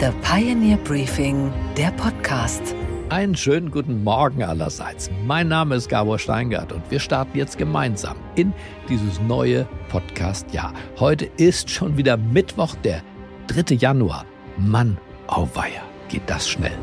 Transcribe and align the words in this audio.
The 0.00 0.12
Pioneer 0.22 0.76
Briefing, 0.76 1.52
der 1.76 1.90
Podcast. 1.90 2.62
Einen 3.08 3.34
schönen 3.34 3.72
guten 3.72 4.04
Morgen 4.04 4.44
allerseits. 4.44 5.10
Mein 5.26 5.48
Name 5.48 5.74
ist 5.74 5.88
Gabor 5.88 6.20
Steingart 6.20 6.70
und 6.70 6.88
wir 6.88 7.00
starten 7.00 7.36
jetzt 7.36 7.58
gemeinsam 7.58 8.16
in 8.36 8.52
dieses 8.88 9.18
neue 9.18 9.66
Podcast-Jahr. 9.88 10.72
Heute 11.00 11.24
ist 11.36 11.70
schon 11.70 11.96
wieder 11.96 12.16
Mittwoch, 12.16 12.76
der 12.76 13.02
3. 13.48 13.74
Januar. 13.74 14.24
Mann, 14.56 14.98
auweia, 15.26 15.82
geht 16.08 16.30
das 16.30 16.48
schnell. 16.48 16.78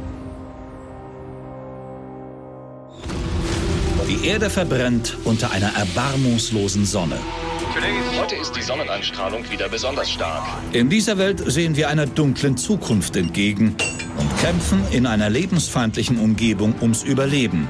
Die 4.10 4.28
Erde 4.28 4.50
verbrennt 4.50 5.16
unter 5.24 5.52
einer 5.52 5.72
erbarmungslosen 5.78 6.86
Sonne. 6.86 7.16
Heute 8.18 8.36
ist 8.36 8.56
die 8.56 8.62
Sonneneinstrahlung 8.62 9.52
wieder 9.52 9.68
besonders 9.68 10.10
stark. 10.10 10.44
In 10.72 10.90
dieser 10.90 11.18
Welt 11.18 11.44
sehen 11.46 11.76
wir 11.76 11.90
einer 11.90 12.06
dunklen 12.06 12.56
Zukunft 12.56 13.18
entgegen 13.18 13.76
und 14.18 14.38
kämpfen 14.40 14.82
in 14.92 15.06
einer 15.06 15.30
lebensfeindlichen 15.30 16.18
Umgebung 16.18 16.74
ums 16.82 17.04
Überleben. 17.04 17.68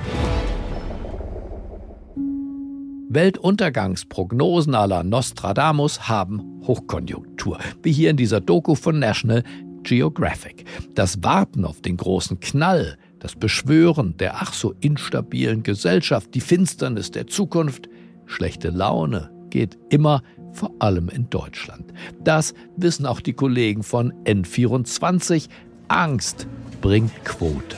Weltuntergangsprognosen 3.09 4.75
à 4.75 4.85
la 4.85 5.03
Nostradamus 5.03 6.07
haben 6.07 6.61
Hochkonjunktur, 6.67 7.57
wie 7.81 7.91
hier 7.91 8.11
in 8.11 8.17
dieser 8.17 8.41
Doku 8.41 8.75
von 8.75 8.99
National 8.99 9.43
Geographic. 9.81 10.65
Das 10.93 11.23
Warten 11.23 11.65
auf 11.65 11.81
den 11.81 11.97
großen 11.97 12.39
Knall, 12.39 12.97
das 13.19 13.35
Beschwören 13.35 14.17
der 14.17 14.35
ach 14.35 14.53
so 14.53 14.75
instabilen 14.81 15.63
Gesellschaft, 15.63 16.35
die 16.35 16.41
Finsternis 16.41 17.09
der 17.09 17.25
Zukunft, 17.25 17.89
schlechte 18.27 18.69
Laune, 18.69 19.34
geht 19.55 19.77
immer, 19.89 20.21
vor 20.51 20.71
allem 20.79 21.07
in 21.07 21.29
Deutschland. 21.29 21.93
Das 22.21 22.53
wissen 22.75 23.05
auch 23.05 23.21
die 23.21 23.31
Kollegen 23.31 23.83
von 23.83 24.11
N24. 24.25 25.47
Angst 25.87 26.45
bringt 26.81 27.23
Quote. 27.23 27.77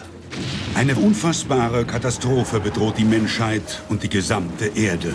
Eine 0.74 0.96
unfassbare 0.96 1.86
Katastrophe 1.86 2.60
bedroht 2.60 2.98
die 2.98 3.06
Menschheit 3.06 3.84
und 3.90 4.02
die 4.02 4.10
gesamte 4.10 4.72
Erde. 4.74 5.14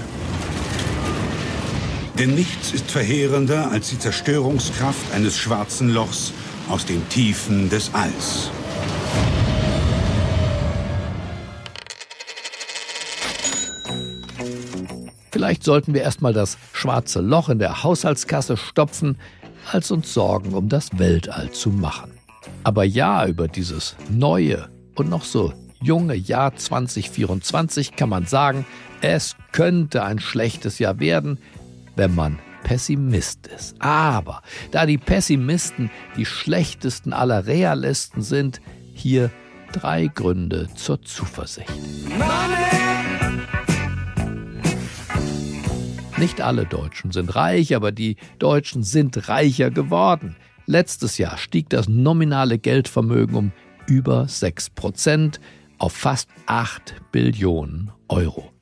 Denn 2.17 2.37
nichts 2.37 2.73
ist 2.73 2.93
verheerender 2.93 3.73
als 3.73 3.91
die 3.91 3.99
Zerstörungskraft 3.99 5.13
eines 5.13 5.37
schwarzen 5.37 5.89
Lochs 5.89 6.33
aus 6.69 6.87
den 6.87 7.09
Tiefen 7.09 7.71
des 7.71 7.93
Alls. 7.93 8.53
Vielleicht 15.33 15.65
sollten 15.65 15.95
wir 15.95 16.03
erstmal 16.03 16.35
das 16.35 16.59
schwarze 16.75 17.21
Loch 17.21 17.49
in 17.49 17.59
der 17.59 17.83
Haushaltskasse 17.83 18.59
stopfen, 18.59 19.17
als 19.71 19.91
uns 19.91 20.13
Sorgen 20.13 20.53
um 20.53 20.69
das 20.69 20.99
Weltall 20.99 21.51
zu 21.51 21.71
machen. 21.71 22.13
Aber 22.65 22.85
ja, 22.85 23.27
über 23.27 23.49
dieses 23.49 23.97
neue 24.11 24.69
und 24.95 25.09
noch 25.09 25.25
so 25.25 25.55
junge 25.81 26.15
Jahr 26.15 26.55
2024 26.55 27.97
kann 27.97 28.11
man 28.11 28.27
sagen, 28.27 28.67
es 29.01 29.37
könnte 29.53 30.05
ein 30.05 30.19
schlechtes 30.19 30.79
Jahr 30.79 31.01
werden, 31.01 31.39
wenn 31.97 32.15
man 32.15 32.39
Pessimist 32.63 33.47
ist. 33.47 33.75
Aber 33.81 34.43
da 34.71 34.87
die 34.87 34.99
Pessimisten 34.99 35.91
die 36.17 36.27
schlechtesten 36.27 37.13
aller 37.15 37.47
Realisten 37.47 38.23
sind, 38.23 38.61
hier 38.93 39.31
drei 39.73 40.09
Gründe 40.09 40.69
zur 40.75 41.03
Zuversicht. 41.03 41.71
Money! 42.19 42.82
Nicht 46.19 46.41
alle 46.41 46.67
Deutschen 46.67 47.11
sind 47.11 47.35
reich, 47.35 47.75
aber 47.75 47.91
die 47.91 48.17
Deutschen 48.39 48.83
sind 48.83 49.29
reicher 49.29 49.71
geworden. 49.71 50.37
Letztes 50.67 51.19
Jahr 51.19 51.39
stieg 51.39 51.69
das 51.71 51.89
nominale 51.89 52.59
Geldvermögen 52.59 53.35
um 53.37 53.53
über 53.87 54.29
6 54.29 54.71
Prozent 54.71 55.41
auf 55.79 55.93
fast 55.93 56.29
8 56.47 56.95
Billionen 57.11 57.91
Euro. 58.09 58.53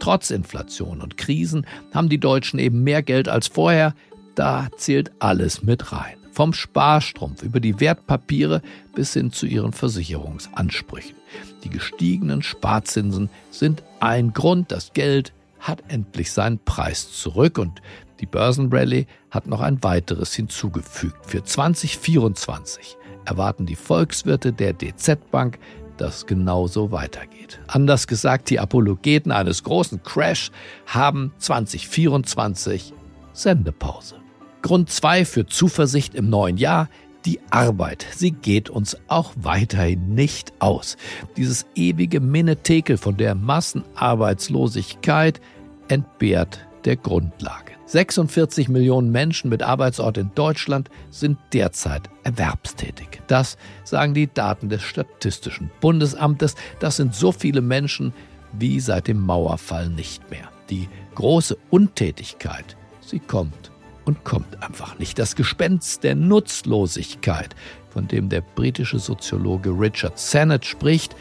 Trotz 0.00 0.30
Inflation 0.30 1.00
und 1.00 1.16
Krisen 1.16 1.66
haben 1.94 2.08
die 2.08 2.18
Deutschen 2.18 2.58
eben 2.58 2.82
mehr 2.82 3.02
Geld 3.02 3.28
als 3.28 3.46
vorher. 3.46 3.94
Da 4.34 4.68
zählt 4.76 5.12
alles 5.20 5.62
mit 5.62 5.92
rein. 5.92 6.16
Vom 6.32 6.54
Sparstrumpf 6.54 7.42
über 7.42 7.60
die 7.60 7.78
Wertpapiere 7.78 8.62
bis 8.94 9.12
hin 9.12 9.30
zu 9.30 9.46
ihren 9.46 9.72
Versicherungsansprüchen. 9.72 11.14
Die 11.62 11.70
gestiegenen 11.70 12.42
Sparzinsen 12.42 13.30
sind 13.50 13.82
ein 14.00 14.32
Grund, 14.32 14.72
das 14.72 14.92
Geld 14.94 15.32
hat 15.62 15.82
endlich 15.88 16.32
seinen 16.32 16.58
Preis 16.58 17.12
zurück 17.12 17.58
und 17.58 17.80
die 18.20 18.26
Börsenrallye 18.26 19.06
hat 19.30 19.46
noch 19.46 19.60
ein 19.60 19.82
weiteres 19.82 20.34
hinzugefügt. 20.34 21.26
Für 21.26 21.42
2024 21.42 22.96
erwarten 23.24 23.64
die 23.64 23.76
Volkswirte 23.76 24.52
der 24.52 24.74
DZ 24.74 25.30
Bank, 25.30 25.58
dass 25.96 26.26
genauso 26.26 26.90
weitergeht. 26.90 27.60
Anders 27.68 28.06
gesagt, 28.06 28.50
die 28.50 28.58
Apologeten 28.58 29.30
eines 29.30 29.62
großen 29.62 30.02
Crash 30.02 30.50
haben 30.86 31.32
2024 31.38 32.92
Sendepause. 33.32 34.16
Grund 34.62 34.90
2 34.90 35.24
für 35.24 35.46
Zuversicht 35.46 36.14
im 36.14 36.28
neuen 36.28 36.56
Jahr, 36.56 36.88
die 37.24 37.40
Arbeit, 37.50 38.06
sie 38.14 38.32
geht 38.32 38.70
uns 38.70 38.96
auch 39.08 39.32
weiterhin 39.36 40.14
nicht 40.14 40.52
aus. 40.58 40.96
Dieses 41.36 41.66
ewige 41.74 42.20
Minnetekel 42.20 42.96
von 42.96 43.16
der 43.16 43.34
Massenarbeitslosigkeit 43.34 45.40
entbehrt 45.88 46.66
der 46.84 46.96
Grundlage. 46.96 47.72
46 47.86 48.68
Millionen 48.68 49.10
Menschen 49.10 49.50
mit 49.50 49.62
Arbeitsort 49.62 50.16
in 50.16 50.30
Deutschland 50.34 50.88
sind 51.10 51.38
derzeit 51.52 52.08
erwerbstätig. 52.22 53.20
Das 53.26 53.58
sagen 53.84 54.14
die 54.14 54.32
Daten 54.32 54.68
des 54.68 54.82
Statistischen 54.82 55.70
Bundesamtes. 55.80 56.54
Das 56.80 56.96
sind 56.96 57.14
so 57.14 57.32
viele 57.32 57.60
Menschen 57.60 58.14
wie 58.52 58.80
seit 58.80 59.08
dem 59.08 59.20
Mauerfall 59.20 59.90
nicht 59.90 60.30
mehr. 60.30 60.48
Die 60.70 60.88
große 61.14 61.56
Untätigkeit, 61.70 62.76
sie 63.00 63.18
kommt 63.18 63.71
und 64.04 64.24
kommt 64.24 64.62
einfach 64.62 64.98
nicht. 64.98 65.18
Das 65.18 65.36
Gespenst 65.36 66.04
der 66.04 66.14
Nutzlosigkeit, 66.14 67.54
von 67.90 68.08
dem 68.08 68.28
der 68.28 68.40
britische 68.40 68.98
Soziologe 68.98 69.70
Richard 69.70 70.18
Sennett 70.18 70.64
spricht, 70.64 71.14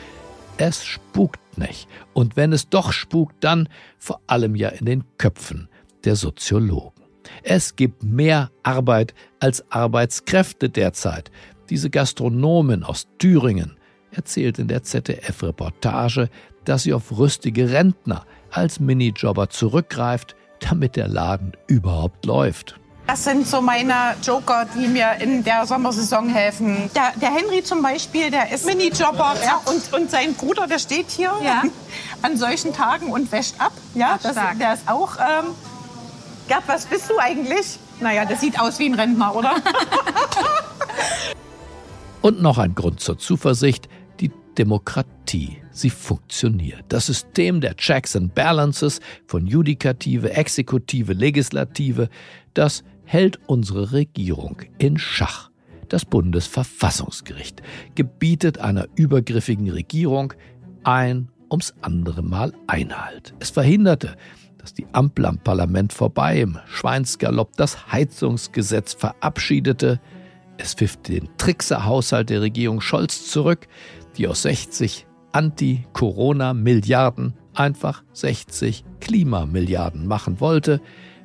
es 0.58 0.86
spukt 0.86 1.58
nicht. 1.58 1.88
Und 2.14 2.36
wenn 2.36 2.54
es 2.54 2.70
doch 2.70 2.92
spukt, 2.92 3.44
dann 3.44 3.68
vor 3.98 4.22
allem 4.28 4.56
ja 4.56 4.70
in 4.70 4.86
den 4.86 5.04
Köpfen 5.18 5.70
der 6.04 6.16
Soziologen. 6.16 7.02
Es 7.44 7.76
gibt 7.76 8.04
mehr 8.04 8.52
Arbeit 8.64 9.14
als 9.40 9.70
Arbeitskräfte 9.72 10.70
derzeit. 10.70 11.32
Diese 11.70 11.90
Gastronomin 11.90 12.84
aus 12.84 13.08
Thüringen 13.18 13.78
erzählt 14.12 14.60
in 14.60 14.68
der 14.68 14.84
ZDF-Reportage, 14.84 16.30
dass 16.66 16.84
sie 16.84 16.94
auf 16.94 17.18
rüstige 17.18 17.72
Rentner 17.72 18.26
als 18.52 18.80
Minijobber 18.80 19.50
zurückgreift, 19.50 20.36
damit 20.62 20.96
der 20.96 21.08
Laden 21.08 21.52
überhaupt 21.68 22.26
läuft. 22.26 22.80
Das 23.08 23.26
sind 23.26 23.46
so 23.46 23.62
meine 23.62 24.16
Joker, 24.24 24.66
die 24.74 24.88
mir 24.88 25.16
in 25.20 25.44
der 25.44 25.66
Sommersaison 25.66 26.30
helfen. 26.30 26.90
Der, 26.96 27.12
der 27.20 27.34
Henry 27.34 27.62
zum 27.62 27.82
Beispiel, 27.82 28.32
der 28.32 28.52
ist 28.52 28.66
Minijobber 28.66 29.36
ja, 29.44 29.60
und, 29.66 29.94
und 29.94 30.10
sein 30.10 30.34
Bruder, 30.34 30.68
der 30.68 30.80
steht 30.80 31.10
hier 31.10 31.34
ja. 31.44 31.64
an 32.22 32.38
solchen 32.38 32.74
Tagen 32.74 33.12
und 33.12 33.32
wäscht 33.32 33.56
ab. 33.60 33.74
Ja, 33.96 34.18
das, 34.22 34.36
der 34.58 34.76
ist 34.76 34.88
auch. 34.88 35.18
Ähm, 35.18 35.48
Gerd, 36.48 36.64
was 36.68 36.86
bist 36.86 37.10
du 37.10 37.18
eigentlich? 37.20 37.80
Naja, 38.00 38.26
das 38.26 38.42
sieht 38.42 38.60
aus 38.60 38.80
wie 38.80 38.86
ein 38.86 38.94
Rentner, 38.94 39.36
oder? 39.36 39.56
und 42.22 42.42
noch 42.42 42.58
ein 42.58 42.76
Grund 42.76 43.00
zur 43.00 43.18
Zuversicht. 43.18 43.90
Die 44.20 44.32
Demokratie, 44.58 45.61
sie 45.82 45.90
funktioniert. 45.90 46.84
Das 46.90 47.08
System 47.08 47.62
der 47.62 47.76
Checks 47.76 48.16
and 48.16 48.34
Balances 48.34 49.00
von 49.28 49.46
Judikative, 49.46 50.32
Exekutive, 50.34 51.14
Legislative, 51.14 52.10
das 52.54 52.84
hält 53.04 53.40
unsere 53.48 53.92
Regierung 53.92 54.62
in 54.78 54.98
Schach. 54.98 55.50
Das 55.90 56.06
Bundesverfassungsgericht 56.06 57.62
gebietet 57.96 58.60
einer 58.60 58.88
übergriffigen 58.96 59.70
Regierung 59.70 60.34
ein 60.84 61.28
ums 61.52 61.74
andere 61.82 62.24
Mal 62.24 62.54
Einhalt. 62.68 63.34
Es 63.40 63.50
verhinderte, 63.50 64.16
dass 64.58 64.74
die 64.74 64.86
Ampel 64.94 65.26
am 65.26 65.40
Parlament 65.40 65.92
vorbei 65.92 66.40
im 66.40 66.60
Schweinsgalopp 66.68 67.58
das 67.58 67.92
Heizungsgesetz 67.92 68.94
verabschiedete. 68.94 70.00
Es 70.58 70.76
pfiff 70.76 70.96
den 70.98 71.28
Trickserhaushalt 71.38 72.30
der 72.30 72.42
Regierung 72.42 72.80
Scholz 72.80 73.30
zurück, 73.30 73.68
die 74.18 74.28
aus 74.28 74.44
60 74.44 75.08
Anti-Corona-Milliarden 75.32 77.34
einfach 77.54 78.04
60 78.14 78.84
Klimamilliarden 79.00 80.08
machen 80.08 80.40
wollte. 80.40 80.82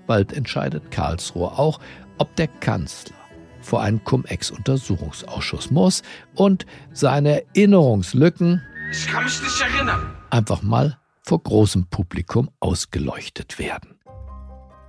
Bald 0.07 0.33
entscheidet 0.33 0.91
Karlsruhe 0.91 1.59
auch, 1.59 1.81
ob 2.19 2.35
der 2.37 2.49
Kanzler 2.49 3.17
vor 3.61 3.83
einen 3.83 4.03
Cum-Ex-Untersuchungsausschuss 4.05 5.71
muss 5.71 6.03
und 6.35 6.67
seine 6.93 7.43
Erinnerungslücken 7.55 8.63
einfach 10.31 10.63
mal 10.63 10.99
vor 11.23 11.43
großem 11.43 11.87
Publikum 11.87 12.51
ausgeleuchtet 12.61 13.59
werden. 13.59 13.97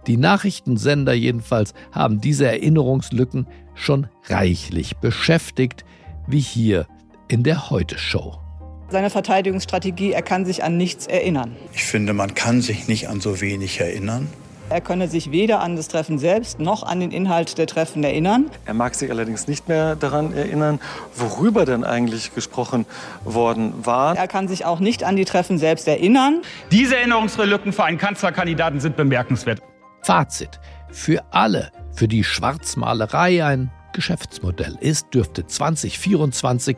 Die 0.05 0.17
Nachrichtensender 0.17 1.13
jedenfalls 1.13 1.73
haben 1.91 2.21
diese 2.21 2.47
Erinnerungslücken 2.47 3.47
schon 3.73 4.07
reichlich 4.27 4.97
beschäftigt, 4.97 5.83
wie 6.27 6.39
hier 6.39 6.87
in 7.27 7.43
der 7.43 7.69
Heute-Show. 7.69 8.46
Seine 8.89 9.09
Verteidigungsstrategie, 9.09 10.13
er 10.13 10.21
kann 10.21 10.45
sich 10.45 10.63
an 10.63 10.77
nichts 10.77 11.07
erinnern. 11.07 11.57
Ich 11.73 11.83
finde, 11.83 12.13
man 12.13 12.35
kann 12.35 12.61
sich 12.61 12.87
nicht 12.87 13.09
an 13.09 13.19
so 13.19 13.41
wenig 13.41 13.81
erinnern. 13.81 14.29
Er 14.69 14.79
könne 14.79 15.09
sich 15.09 15.31
weder 15.31 15.61
an 15.61 15.75
das 15.75 15.89
Treffen 15.89 16.19
selbst 16.19 16.59
noch 16.59 16.83
an 16.83 17.01
den 17.01 17.11
Inhalt 17.11 17.57
der 17.57 17.67
Treffen 17.67 18.03
erinnern. 18.03 18.49
Er 18.65 18.73
mag 18.73 18.95
sich 18.95 19.09
allerdings 19.09 19.47
nicht 19.47 19.67
mehr 19.67 19.95
daran 19.95 20.33
erinnern, 20.33 20.79
worüber 21.15 21.65
denn 21.65 21.83
eigentlich 21.83 22.33
gesprochen 22.33 22.85
worden 23.25 23.73
war. 23.85 24.15
Er 24.17 24.27
kann 24.27 24.47
sich 24.47 24.63
auch 24.63 24.79
nicht 24.79 25.03
an 25.03 25.17
die 25.17 25.25
Treffen 25.25 25.57
selbst 25.57 25.87
erinnern. 25.87 26.41
Diese 26.71 26.97
Erinnerungslücken 26.97 27.73
für 27.73 27.83
einen 27.83 27.97
Kanzlerkandidaten 27.97 28.79
sind 28.79 28.95
bemerkenswert. 28.95 29.61
Fazit. 30.01 30.59
Für 30.91 31.23
alle, 31.31 31.71
für 31.93 32.07
die 32.07 32.23
Schwarzmalerei 32.23 33.43
ein 33.43 33.71
Geschäftsmodell 33.93 34.77
ist, 34.79 35.13
dürfte 35.13 35.45
2024 35.47 36.77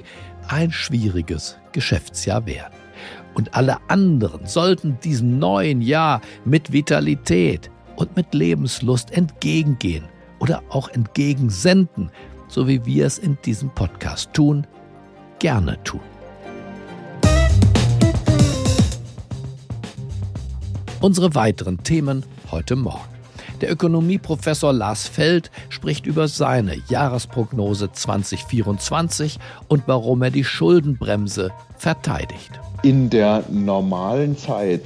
ein 0.50 0.72
schwieriges 0.72 1.57
Geschäftsjahr 1.72 2.46
werden. 2.46 2.74
Und 3.34 3.56
alle 3.56 3.78
anderen 3.88 4.46
sollten 4.46 5.00
diesem 5.00 5.40
neuen 5.40 5.81
Jahr 5.81 6.19
mit 6.44 6.74
Vitalität, 6.74 7.72
und 8.00 8.16
mit 8.16 8.34
Lebenslust 8.34 9.12
entgegengehen 9.12 10.06
oder 10.40 10.63
auch 10.69 10.88
entgegensenden, 10.90 12.10
so 12.48 12.68
wie 12.68 12.86
wir 12.86 13.06
es 13.06 13.18
in 13.18 13.38
diesem 13.44 13.69
Podcast 13.72 14.34
tun, 14.34 14.66
gerne 15.38 15.78
tun. 15.84 16.00
Unsere 21.02 21.36
weiteren 21.36 21.84
Themen 21.84 22.25
heute 22.52 22.75
Morgen. 22.75 23.19
Der 23.61 23.71
Ökonomieprofessor 23.71 24.73
Lars 24.73 25.07
Feld 25.07 25.51
spricht 25.69 26.06
über 26.06 26.27
seine 26.27 26.77
Jahresprognose 26.88 27.91
2024 27.91 29.39
und 29.67 29.83
warum 29.88 30.21
er 30.21 30.31
die 30.31 30.44
Schuldenbremse 30.44 31.51
verteidigt. 31.77 32.51
In 32.83 33.09
der 33.09 33.44
normalen 33.50 34.38
Zeit 34.38 34.81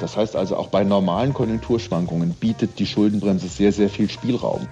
das 0.00 0.16
heißt 0.16 0.36
also 0.36 0.56
auch 0.56 0.68
bei 0.68 0.84
normalen 0.84 1.32
Konjunkturschwankungen 1.32 2.34
bietet 2.34 2.78
die 2.78 2.86
Schuldenbremse 2.86 3.48
sehr, 3.48 3.72
sehr 3.72 3.88
viel 3.88 4.10
Spielraum. 4.10 4.66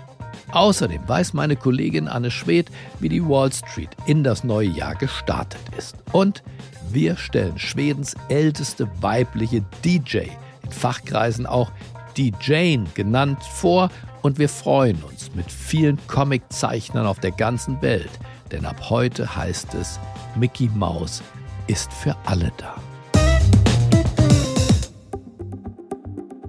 Außerdem 0.52 1.00
weiß 1.06 1.32
meine 1.32 1.56
Kollegin 1.56 2.08
Anne 2.08 2.30
Schwedt, 2.30 2.68
wie 3.00 3.08
die 3.08 3.26
Wall 3.26 3.50
Street 3.52 3.90
in 4.06 4.22
das 4.22 4.44
neue 4.44 4.68
Jahr 4.68 4.94
gestartet 4.94 5.62
ist. 5.78 5.96
Und 6.12 6.42
wir 6.90 7.16
stellen 7.16 7.58
Schwedens 7.58 8.14
älteste 8.28 8.86
weibliche 9.00 9.64
DJ, 9.82 10.18
in 10.62 10.70
Fachkreisen 10.70 11.46
auch 11.46 11.70
DJane 12.16 12.86
genannt, 12.94 13.42
vor 13.42 13.90
und 14.22 14.38
wir 14.38 14.48
freuen 14.48 15.02
uns 15.02 15.34
mit 15.34 15.50
vielen 15.50 15.98
Comiczeichnern 16.06 17.06
auf 17.06 17.20
der 17.20 17.32
ganzen 17.32 17.80
Welt, 17.82 18.10
denn 18.50 18.64
ab 18.64 18.90
heute 18.90 19.36
heißt 19.36 19.74
es, 19.74 19.98
Mickey 20.36 20.70
Mouse 20.74 21.22
ist 21.66 21.92
für 21.92 22.16
alle 22.24 22.52
da. 22.56 22.76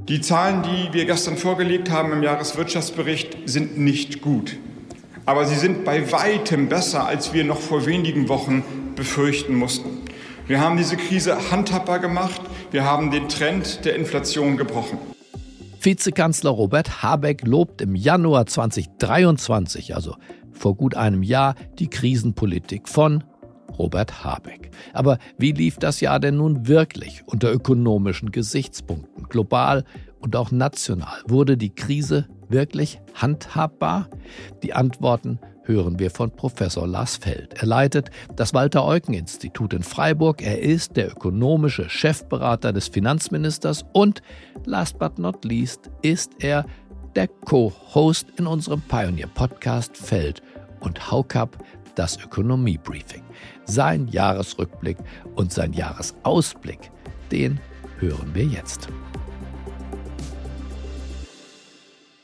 Die 0.10 0.19
Zahlen, 0.19 0.63
die 0.63 0.94
wir 0.94 1.06
gestern 1.06 1.38
vorgelegt 1.38 1.89
haben 1.89 2.12
im 2.12 2.24
Jahreswirtschaftsbericht, 2.24 3.38
sind 3.45 3.77
nicht 3.77 4.21
gut. 4.21 4.57
Aber 5.25 5.45
sie 5.45 5.56
sind 5.56 5.86
bei 5.86 6.12
weitem 6.12 6.68
besser, 6.68 7.07
als 7.07 7.33
wir 7.33 7.45
noch 7.45 7.62
vor 7.62 7.86
wenigen 7.86 8.27
Wochen 8.27 8.63
befürchten 8.95 9.56
mussten. 9.56 10.01
Wir 10.45 10.59
haben 10.59 10.75
diese 10.75 10.98
Krise 10.98 11.51
handhabbar 11.51 12.00
gemacht. 12.00 12.42
Wir 12.71 12.83
haben 12.83 13.12
den 13.12 13.30
Trend 13.30 13.86
der 13.86 13.95
Inflation 13.95 14.57
gebrochen. 14.57 14.98
Vizekanzler 15.83 16.51
Robert 16.51 17.03
Habeck 17.03 17.45
lobt 17.45 17.81
im 17.81 17.94
Januar 17.94 18.45
2023, 18.45 19.94
also 19.94 20.15
vor 20.53 20.77
gut 20.77 20.95
einem 20.95 21.24
Jahr, 21.24 21.56
die 21.77 21.89
Krisenpolitik 21.89 22.88
von 22.88 23.25
Robert 23.77 24.24
Habeck. 24.24 24.71
Aber 24.94 25.18
wie 25.38 25.51
lief 25.51 25.75
das 25.75 26.00
Jahr 26.00 26.21
denn 26.21 26.38
nun 26.38 26.69
wirklich 26.69 27.24
unter 27.25 27.51
ökonomischen 27.51 28.31
Gesichtspunkten, 28.31 29.27
global 29.27 29.83
und 30.21 30.38
auch 30.38 30.51
national? 30.51 31.21
Wurde 31.27 31.57
die 31.57 31.75
Krise 31.75 32.30
wirklich 32.47 33.01
handhabbar? 33.15 34.09
Die 34.63 34.71
Antworten 34.71 35.39
hören 35.63 36.00
wir 36.00 36.12
von 36.12 36.31
Professor 36.31 36.88
Lars 36.88 37.18
Feld. 37.18 37.54
Er 37.56 37.68
leitet 37.68 38.10
das 38.36 38.54
Walter-Eucken-Institut 38.54 39.74
in 39.74 39.83
Freiburg. 39.83 40.42
Er 40.42 40.62
ist 40.62 40.95
der 40.98 41.12
ökonomische 41.12 41.89
Chefberater 41.89 42.74
des 42.74 42.88
Finanzministers 42.88 43.86
und, 43.94 44.21
last 44.65 45.00
but 45.00 45.19
not 45.19 45.44
least, 45.45 45.89
ist 46.01 46.31
er 46.39 46.65
der 47.15 47.27
Co-Host 47.27 48.27
in 48.38 48.48
unserem 48.48 48.81
Pioneer-Podcast 48.81 49.98
Feld 49.98 50.42
und 50.80 51.12
Haukap, 51.12 51.57
das 51.95 52.18
Ökonomie-Briefing. 52.18 53.24
Sein 53.66 54.07
Jahresrückblick 54.07 54.98
und 55.36 55.54
sein 55.54 55.74
Jahresausblick, 55.74 56.92
den 57.31 57.59
hören 58.00 58.31
wir 58.33 58.45
jetzt. 58.45 58.89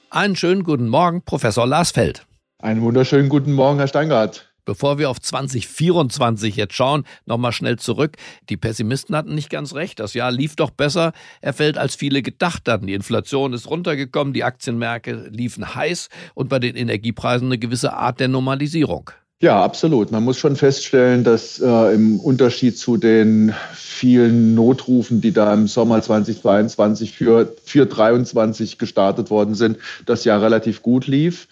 Einen 0.09 0.35
schönen 0.35 0.63
guten 0.63 0.89
Morgen, 0.89 1.21
Professor 1.21 1.67
Lars 1.67 1.91
Feld. 1.91 2.25
Einen 2.61 2.81
wunderschönen 2.81 3.29
guten 3.29 3.53
Morgen, 3.53 3.77
Herr 3.79 3.87
Steingart. 3.87 4.51
Bevor 4.65 4.97
wir 4.97 5.09
auf 5.09 5.21
2024 5.21 6.57
jetzt 6.57 6.73
schauen, 6.73 7.05
nochmal 7.25 7.53
schnell 7.53 7.79
zurück. 7.79 8.17
Die 8.49 8.57
Pessimisten 8.57 9.15
hatten 9.15 9.33
nicht 9.33 9.49
ganz 9.49 9.75
recht. 9.75 10.01
Das 10.01 10.13
Jahr 10.13 10.29
lief 10.29 10.57
doch 10.57 10.69
besser. 10.69 11.13
Er 11.39 11.53
fällt, 11.53 11.77
als 11.77 11.95
viele 11.95 12.21
gedacht 12.21 12.67
hatten. 12.67 12.87
Die 12.87 12.95
Inflation 12.95 13.53
ist 13.53 13.69
runtergekommen, 13.69 14.33
die 14.33 14.43
Aktienmärkte 14.43 15.29
liefen 15.31 15.73
heiß 15.73 16.09
und 16.33 16.49
bei 16.49 16.59
den 16.59 16.75
Energiepreisen 16.75 17.47
eine 17.47 17.59
gewisse 17.59 17.93
Art 17.93 18.19
der 18.19 18.27
Normalisierung. 18.27 19.11
Ja, 19.41 19.63
absolut. 19.63 20.11
Man 20.11 20.25
muss 20.25 20.37
schon 20.37 20.57
feststellen, 20.57 21.23
dass 21.23 21.59
äh, 21.59 21.95
im 21.95 22.19
Unterschied 22.19 22.77
zu 22.77 22.97
den 22.97 23.53
vielen 23.73 24.53
Notrufen, 24.53 25.21
die 25.21 25.31
da 25.31 25.53
im 25.53 25.67
Sommer 25.67 26.01
2022 26.01 27.13
für, 27.13 27.55
für 27.63 27.85
23 27.85 28.77
gestartet 28.77 29.29
worden 29.29 29.55
sind, 29.55 29.77
das 30.05 30.25
Jahr 30.25 30.41
relativ 30.41 30.81
gut 30.81 31.07
lief. 31.07 31.47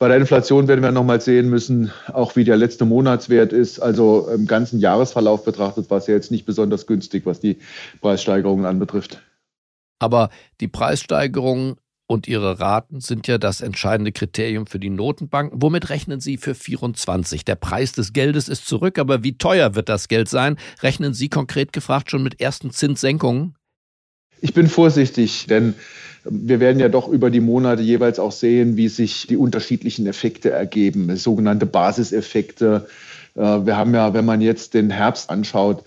Bei 0.00 0.08
der 0.08 0.16
Inflation 0.16 0.66
werden 0.66 0.82
wir 0.82 0.90
nochmal 0.90 1.20
sehen 1.20 1.48
müssen, 1.48 1.92
auch 2.12 2.34
wie 2.34 2.42
der 2.42 2.56
letzte 2.56 2.84
Monatswert 2.84 3.52
ist. 3.52 3.78
Also 3.78 4.28
im 4.34 4.48
ganzen 4.48 4.80
Jahresverlauf 4.80 5.44
betrachtet 5.44 5.90
war 5.90 5.98
es 5.98 6.08
ja 6.08 6.14
jetzt 6.14 6.32
nicht 6.32 6.44
besonders 6.44 6.88
günstig, 6.88 7.24
was 7.24 7.38
die 7.38 7.58
Preissteigerungen 8.00 8.66
anbetrifft. 8.66 9.22
Aber 10.00 10.30
die 10.60 10.68
Preissteigerungen 10.68 11.76
und 12.08 12.26
ihre 12.26 12.58
Raten 12.58 13.00
sind 13.00 13.28
ja 13.28 13.38
das 13.38 13.60
entscheidende 13.60 14.12
Kriterium 14.12 14.66
für 14.66 14.78
die 14.78 14.88
Notenbanken. 14.88 15.62
Womit 15.62 15.90
rechnen 15.90 16.20
Sie 16.20 16.38
für 16.38 16.54
24? 16.54 17.44
Der 17.44 17.54
Preis 17.54 17.92
des 17.92 18.14
Geldes 18.14 18.48
ist 18.48 18.66
zurück, 18.66 18.98
aber 18.98 19.22
wie 19.22 19.36
teuer 19.36 19.74
wird 19.74 19.90
das 19.90 20.08
Geld 20.08 20.28
sein? 20.28 20.56
Rechnen 20.82 21.12
Sie 21.12 21.28
konkret 21.28 21.72
gefragt 21.72 22.10
schon 22.10 22.22
mit 22.22 22.40
ersten 22.40 22.70
Zinssenkungen? 22.70 23.54
Ich 24.40 24.54
bin 24.54 24.68
vorsichtig, 24.68 25.46
denn 25.48 25.74
wir 26.24 26.60
werden 26.60 26.80
ja 26.80 26.88
doch 26.88 27.08
über 27.08 27.30
die 27.30 27.40
Monate 27.40 27.82
jeweils 27.82 28.18
auch 28.18 28.32
sehen, 28.32 28.76
wie 28.76 28.88
sich 28.88 29.26
die 29.26 29.36
unterschiedlichen 29.36 30.06
Effekte 30.06 30.50
ergeben, 30.50 31.14
sogenannte 31.16 31.66
Basiseffekte. 31.66 32.88
Äh, 33.34 33.40
wir 33.40 33.76
haben 33.76 33.94
ja, 33.94 34.14
wenn 34.14 34.24
man 34.24 34.40
jetzt 34.40 34.72
den 34.72 34.90
Herbst 34.90 35.28
anschaut, 35.28 35.84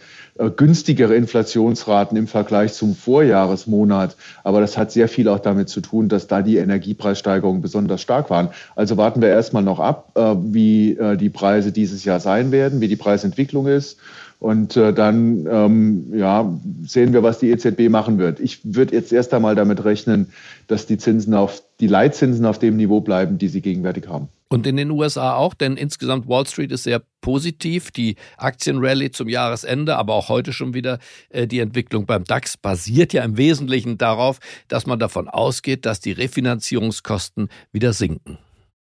günstigere 0.56 1.16
Inflationsraten 1.16 2.18
im 2.18 2.28
Vergleich 2.28 2.74
zum 2.74 2.96
Vorjahresmonat. 2.96 4.16
Aber 4.44 4.62
das 4.62 4.78
hat 4.78 4.92
sehr 4.92 5.08
viel 5.08 5.28
auch 5.28 5.40
damit 5.40 5.70
zu 5.70 5.82
tun, 5.82 6.10
dass 6.10 6.28
da 6.28 6.42
die 6.42 6.58
Energiepreissteigerungen 6.58 7.62
besonders 7.62 8.02
stark 8.02 8.30
waren. 8.30 8.50
Also 8.76 8.98
warten 8.98 9.22
wir 9.22 9.30
erstmal 9.30 9.64
noch 9.64 9.80
ab, 9.80 10.12
äh, 10.16 10.36
wie 10.42 10.98
äh, 10.98 11.18
die 11.18 11.30
Preise 11.30 11.72
dieses 11.72 12.06
Jahr 12.06 12.20
sein 12.20 12.52
werden, 12.52 12.82
wie 12.82 12.88
die 12.88 12.96
Preisentwicklung 12.96 13.68
ist. 13.68 14.00
Und 14.42 14.76
dann 14.76 15.46
ähm, 15.48 16.14
ja, 16.16 16.52
sehen 16.82 17.14
wir, 17.14 17.22
was 17.22 17.38
die 17.38 17.52
EZB 17.52 17.90
machen 17.90 18.18
wird. 18.18 18.40
Ich 18.40 18.62
würde 18.64 18.96
jetzt 18.96 19.14
erst 19.14 19.36
einmal 19.36 19.54
damit 19.54 19.86
rechnen, 19.86 20.34
dass 20.66 20.88
die 20.88 20.98
Zinsen 20.98 21.36
auf 21.36 21.62
die 21.80 21.86
Leitzinsen 21.86 22.48
auf 22.48 22.58
dem 22.58 22.76
Niveau 22.76 23.02
bleiben, 23.02 23.38
die 23.38 23.50
sie 23.50 23.62
gegenwärtig 23.62 24.08
haben. 24.08 24.30
Und 24.50 24.66
in 24.66 24.78
den 24.78 24.90
USA 24.90 25.36
auch, 25.36 25.54
denn 25.54 25.78
insgesamt 25.78 26.28
Wall 26.28 26.48
Street 26.48 26.72
ist 26.72 26.84
sehr 26.84 27.04
positiv. 27.22 27.92
Die 27.92 28.16
Aktienrallye 28.36 29.12
zum 29.12 29.30
Jahresende, 29.30 29.96
aber 29.96 30.16
auch 30.16 30.28
heute 30.28 30.54
schon 30.54 30.74
wieder 30.74 30.98
äh, 31.30 31.46
die 31.46 31.60
Entwicklung 31.60 32.08
beim 32.08 32.24
DAX 32.24 32.58
basiert 32.58 33.14
ja 33.14 33.24
im 33.24 33.38
Wesentlichen 33.38 34.00
darauf, 34.00 34.40
dass 34.68 34.88
man 34.88 34.98
davon 34.98 35.30
ausgeht, 35.30 35.86
dass 35.86 36.00
die 36.00 36.14
Refinanzierungskosten 36.14 37.50
wieder 37.72 37.94
sinken. 37.94 38.40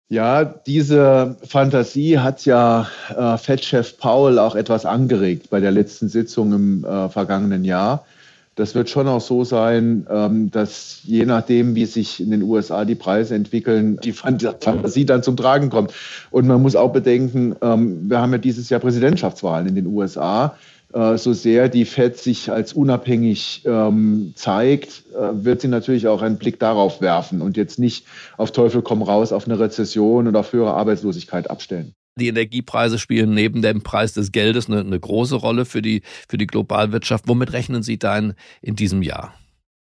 Ja, 0.08 0.44
diese 0.44 1.36
Fantasie 1.42 2.20
hat 2.20 2.44
ja 2.44 2.86
äh, 3.16 3.36
Fed-Chef 3.38 3.98
Paul 3.98 4.38
auch 4.38 4.54
etwas 4.54 4.86
angeregt 4.86 5.50
bei 5.50 5.58
der 5.58 5.72
letzten 5.72 6.08
Sitzung 6.08 6.52
im 6.52 6.84
äh, 6.84 7.08
vergangenen 7.08 7.64
Jahr. 7.64 8.06
Das 8.54 8.74
wird 8.74 8.88
schon 8.88 9.08
auch 9.08 9.20
so 9.20 9.42
sein, 9.42 10.06
ähm, 10.08 10.50
dass 10.52 11.00
je 11.02 11.26
nachdem, 11.26 11.74
wie 11.74 11.86
sich 11.86 12.20
in 12.22 12.30
den 12.30 12.42
USA 12.42 12.84
die 12.84 12.94
Preise 12.94 13.34
entwickeln, 13.34 13.98
die 14.02 14.12
Fantasie 14.12 15.04
dann 15.04 15.24
zum 15.24 15.36
Tragen 15.36 15.70
kommt. 15.70 15.92
Und 16.30 16.46
man 16.46 16.62
muss 16.62 16.76
auch 16.76 16.92
bedenken, 16.92 17.56
ähm, 17.60 18.08
wir 18.08 18.20
haben 18.20 18.32
ja 18.32 18.38
dieses 18.38 18.70
Jahr 18.70 18.80
Präsidentschaftswahlen 18.80 19.66
in 19.66 19.74
den 19.74 19.86
USA. 19.86 20.56
Äh, 20.96 21.18
so 21.18 21.34
sehr 21.34 21.68
die 21.68 21.84
FED 21.84 22.16
sich 22.16 22.50
als 22.50 22.72
unabhängig 22.72 23.62
ähm, 23.66 24.32
zeigt, 24.34 25.04
äh, 25.12 25.44
wird 25.44 25.60
sie 25.60 25.68
natürlich 25.68 26.08
auch 26.08 26.22
einen 26.22 26.38
Blick 26.38 26.58
darauf 26.58 27.02
werfen 27.02 27.42
und 27.42 27.58
jetzt 27.58 27.78
nicht 27.78 28.06
auf 28.38 28.50
Teufel 28.50 28.80
komm 28.80 29.02
raus 29.02 29.30
auf 29.30 29.46
eine 29.46 29.58
Rezession 29.58 30.26
und 30.26 30.34
auf 30.36 30.54
höhere 30.54 30.72
Arbeitslosigkeit 30.72 31.50
abstellen. 31.50 31.92
Die 32.18 32.28
Energiepreise 32.28 32.98
spielen 32.98 33.34
neben 33.34 33.60
dem 33.60 33.82
Preis 33.82 34.14
des 34.14 34.32
Geldes 34.32 34.68
eine, 34.68 34.80
eine 34.80 34.98
große 34.98 35.34
Rolle 35.34 35.66
für 35.66 35.82
die, 35.82 36.00
für 36.28 36.38
die 36.38 36.46
Globalwirtschaft. 36.46 37.28
Womit 37.28 37.52
rechnen 37.52 37.82
Sie 37.82 37.98
da 37.98 38.16
in, 38.16 38.32
in 38.62 38.74
diesem 38.74 39.02
Jahr? 39.02 39.34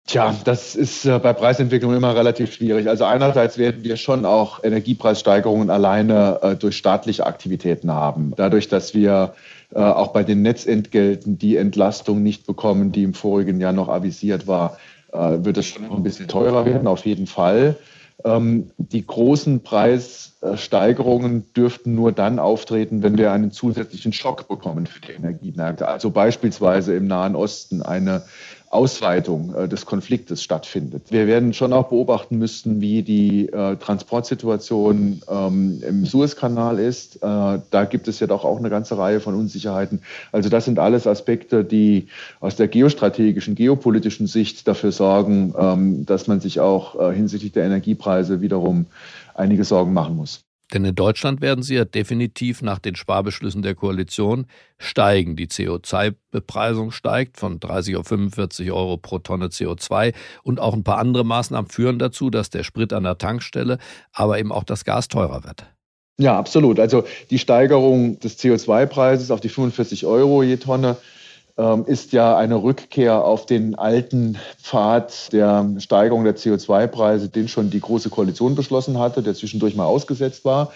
Tja, 0.05 0.35
das 0.43 0.75
ist 0.75 1.05
äh, 1.05 1.17
bei 1.19 1.31
Preisentwicklung 1.31 1.95
immer 1.95 2.13
relativ 2.13 2.53
schwierig. 2.53 2.89
Also 2.89 3.05
einerseits 3.05 3.57
werden 3.57 3.83
wir 3.85 3.95
schon 3.95 4.25
auch 4.25 4.61
Energiepreissteigerungen 4.61 5.69
alleine 5.69 6.39
äh, 6.41 6.55
durch 6.55 6.75
staatliche 6.75 7.25
Aktivitäten 7.25 7.91
haben. 7.91 8.33
Dadurch, 8.35 8.67
dass 8.67 8.93
wir 8.93 9.33
auch 9.79 10.13
bei 10.13 10.23
den 10.23 10.41
Netzentgelten 10.41 11.37
die 11.37 11.57
Entlastung 11.57 12.21
nicht 12.21 12.45
bekommen, 12.45 12.91
die 12.91 13.03
im 13.03 13.13
vorigen 13.13 13.59
Jahr 13.59 13.73
noch 13.73 13.89
avisiert 13.89 14.47
war, 14.47 14.77
äh, 15.11 15.43
wird 15.43 15.57
es 15.57 15.67
schon 15.67 15.89
ein 15.91 16.03
bisschen 16.03 16.27
teurer 16.27 16.65
werden, 16.65 16.87
auf 16.87 17.05
jeden 17.05 17.27
Fall. 17.27 17.77
Ähm, 18.25 18.71
die 18.77 19.05
großen 19.05 19.61
Preissteigerungen 19.63 21.51
dürften 21.53 21.95
nur 21.95 22.11
dann 22.11 22.39
auftreten, 22.39 23.03
wenn 23.03 23.17
wir 23.17 23.31
einen 23.31 23.51
zusätzlichen 23.51 24.13
Schock 24.13 24.47
bekommen 24.47 24.85
für 24.85 25.01
die 25.01 25.11
Energiemärkte. 25.13 25.87
Also 25.87 26.11
beispielsweise 26.11 26.95
im 26.95 27.07
Nahen 27.07 27.35
Osten 27.35 27.81
eine 27.81 28.23
Ausweitung 28.73 29.53
äh, 29.55 29.67
des 29.67 29.85
Konfliktes 29.85 30.43
stattfindet. 30.43 31.11
Wir 31.11 31.27
werden 31.27 31.53
schon 31.53 31.73
auch 31.73 31.89
beobachten 31.89 32.37
müssen, 32.37 32.81
wie 32.81 33.03
die 33.03 33.47
äh, 33.49 33.77
Transportsituation 33.77 35.21
ähm, 35.29 35.83
im 35.87 36.05
Suezkanal 36.05 36.79
ist. 36.79 37.17
Äh, 37.17 37.19
da 37.21 37.85
gibt 37.85 38.07
es 38.07 38.19
ja 38.19 38.27
doch 38.27 38.43
auch 38.43 38.57
eine 38.57 38.69
ganze 38.69 38.97
Reihe 38.97 39.19
von 39.19 39.35
Unsicherheiten. 39.35 40.01
Also 40.31 40.49
das 40.49 40.65
sind 40.65 40.79
alles 40.79 41.07
Aspekte, 41.07 41.63
die 41.63 42.07
aus 42.39 42.55
der 42.55 42.67
geostrategischen, 42.67 43.55
geopolitischen 43.55 44.27
Sicht 44.27 44.67
dafür 44.67 44.91
sorgen, 44.91 45.53
ähm, 45.57 46.05
dass 46.05 46.27
man 46.27 46.39
sich 46.39 46.59
auch 46.59 46.99
äh, 46.99 47.13
hinsichtlich 47.13 47.51
der 47.51 47.65
Energiepreise 47.65 48.41
wiederum 48.41 48.87
einige 49.35 49.63
Sorgen 49.63 49.93
machen 49.93 50.15
muss. 50.15 50.43
Denn 50.73 50.85
in 50.85 50.95
Deutschland 50.95 51.41
werden 51.41 51.63
sie 51.63 51.75
ja 51.75 51.85
definitiv 51.85 52.63
nach 52.63 52.79
den 52.79 52.95
Sparbeschlüssen 52.95 53.61
der 53.61 53.75
Koalition 53.75 54.47
steigen. 54.79 55.35
Die 55.35 55.47
CO2-Bepreisung 55.47 56.91
steigt 56.91 57.37
von 57.37 57.59
30 57.59 57.95
auf 57.97 58.07
45 58.07 58.71
Euro 58.71 58.97
pro 58.97 59.19
Tonne 59.19 59.47
CO2 59.47 60.13
und 60.41 60.59
auch 60.59 60.73
ein 60.73 60.83
paar 60.83 60.97
andere 60.97 61.23
Maßnahmen 61.23 61.69
führen 61.69 61.99
dazu, 61.99 62.31
dass 62.31 62.49
der 62.49 62.63
Sprit 62.63 62.91
an 62.91 63.03
der 63.03 63.19
Tankstelle, 63.19 63.77
aber 64.11 64.39
eben 64.39 64.51
auch 64.51 64.63
das 64.63 64.83
Gas 64.83 65.07
teurer 65.07 65.43
wird. 65.43 65.65
Ja, 66.17 66.37
absolut. 66.37 66.79
Also 66.79 67.03
die 67.29 67.39
Steigerung 67.39 68.19
des 68.19 68.39
CO2-Preises 68.39 69.31
auf 69.31 69.41
die 69.41 69.49
45 69.49 70.05
Euro 70.05 70.43
je 70.43 70.57
Tonne 70.57 70.97
ist 71.85 72.13
ja 72.13 72.35
eine 72.35 72.63
Rückkehr 72.63 73.23
auf 73.23 73.45
den 73.45 73.75
alten 73.75 74.37
Pfad 74.59 75.31
der 75.33 75.69
Steigerung 75.77 76.23
der 76.23 76.35
CO2-Preise, 76.35 77.29
den 77.29 77.47
schon 77.47 77.69
die 77.69 77.79
Große 77.79 78.09
Koalition 78.09 78.55
beschlossen 78.55 78.97
hatte, 78.97 79.21
der 79.21 79.35
zwischendurch 79.35 79.75
mal 79.75 79.85
ausgesetzt 79.85 80.45
war. 80.45 80.71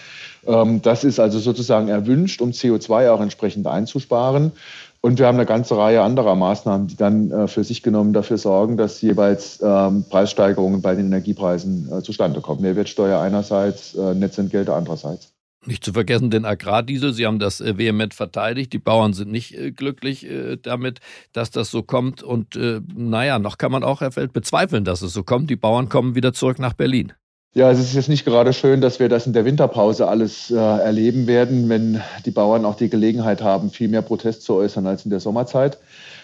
Ähm, 0.46 0.80
das 0.82 1.04
ist 1.04 1.18
also 1.18 1.38
sozusagen 1.38 1.88
erwünscht, 1.88 2.40
um 2.40 2.50
CO2 2.50 3.10
auch 3.10 3.20
entsprechend 3.20 3.66
einzusparen. 3.66 4.52
Und 5.00 5.18
wir 5.18 5.26
haben 5.26 5.36
eine 5.36 5.46
ganze 5.46 5.76
Reihe 5.76 6.02
anderer 6.02 6.34
Maßnahmen, 6.34 6.88
die 6.88 6.96
dann 6.96 7.30
äh, 7.30 7.46
für 7.46 7.62
sich 7.62 7.82
genommen 7.82 8.12
dafür 8.12 8.38
sorgen, 8.38 8.76
dass 8.76 9.00
jeweils 9.00 9.60
ähm, 9.62 10.04
Preissteigerungen 10.08 10.82
bei 10.82 10.94
den 10.96 11.06
Energiepreisen 11.06 11.90
äh, 11.92 12.02
zustande 12.02 12.40
kommen. 12.40 12.62
Mehrwertsteuer 12.62 13.20
einerseits, 13.20 13.94
äh, 13.94 14.14
Netzentgelte 14.14 14.74
andererseits. 14.74 15.37
Nicht 15.68 15.84
zu 15.84 15.92
vergessen 15.92 16.30
den 16.30 16.46
Agrardiesel. 16.46 17.12
Sie 17.12 17.26
haben 17.26 17.38
das 17.38 17.60
äh, 17.60 17.76
vehement 17.76 18.14
verteidigt. 18.14 18.72
Die 18.72 18.78
Bauern 18.78 19.12
sind 19.12 19.30
nicht 19.30 19.54
äh, 19.54 19.70
glücklich 19.70 20.24
äh, 20.24 20.56
damit, 20.56 21.00
dass 21.34 21.50
das 21.50 21.70
so 21.70 21.82
kommt. 21.82 22.22
Und 22.22 22.58
naja, 22.96 23.38
noch 23.38 23.58
kann 23.58 23.70
man 23.70 23.84
auch, 23.84 24.00
Herr 24.00 24.10
Feld, 24.10 24.32
bezweifeln, 24.32 24.84
dass 24.84 25.02
es 25.02 25.12
so 25.12 25.22
kommt. 25.22 25.50
Die 25.50 25.56
Bauern 25.56 25.90
kommen 25.90 26.14
wieder 26.14 26.32
zurück 26.32 26.58
nach 26.58 26.72
Berlin. 26.72 27.12
Ja, 27.54 27.70
es 27.70 27.78
ist 27.78 27.94
jetzt 27.94 28.08
nicht 28.08 28.24
gerade 28.24 28.54
schön, 28.54 28.80
dass 28.80 28.98
wir 28.98 29.10
das 29.10 29.26
in 29.26 29.34
der 29.34 29.44
Winterpause 29.44 30.08
alles 30.08 30.50
äh, 30.50 30.54
erleben 30.54 31.26
werden, 31.26 31.68
wenn 31.68 32.00
die 32.24 32.30
Bauern 32.30 32.64
auch 32.64 32.76
die 32.76 32.88
Gelegenheit 32.88 33.42
haben, 33.42 33.70
viel 33.70 33.88
mehr 33.88 34.02
Protest 34.02 34.44
zu 34.44 34.54
äußern 34.54 34.86
als 34.86 35.04
in 35.04 35.10
der 35.10 35.20
Sommerzeit. 35.20 35.78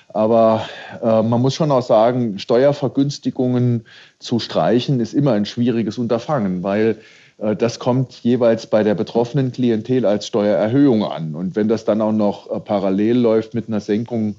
Aber 0.08 0.66
äh, 1.02 1.22
man 1.22 1.42
muss 1.42 1.54
schon 1.54 1.70
auch 1.70 1.82
sagen, 1.82 2.38
Steuervergünstigungen 2.38 3.84
zu 4.18 4.38
streichen 4.38 5.00
ist 5.00 5.12
immer 5.12 5.32
ein 5.32 5.44
schwieriges 5.44 5.98
Unterfangen, 5.98 6.62
weil 6.62 6.98
das 7.52 7.78
kommt 7.78 8.12
jeweils 8.22 8.66
bei 8.66 8.82
der 8.82 8.94
betroffenen 8.94 9.52
Klientel 9.52 10.06
als 10.06 10.26
Steuererhöhung 10.26 11.04
an. 11.04 11.34
Und 11.34 11.56
wenn 11.56 11.68
das 11.68 11.84
dann 11.84 12.00
auch 12.00 12.12
noch 12.12 12.50
äh, 12.50 12.60
parallel 12.60 13.18
läuft 13.18 13.54
mit 13.54 13.68
einer 13.68 13.80
Senkung 13.80 14.36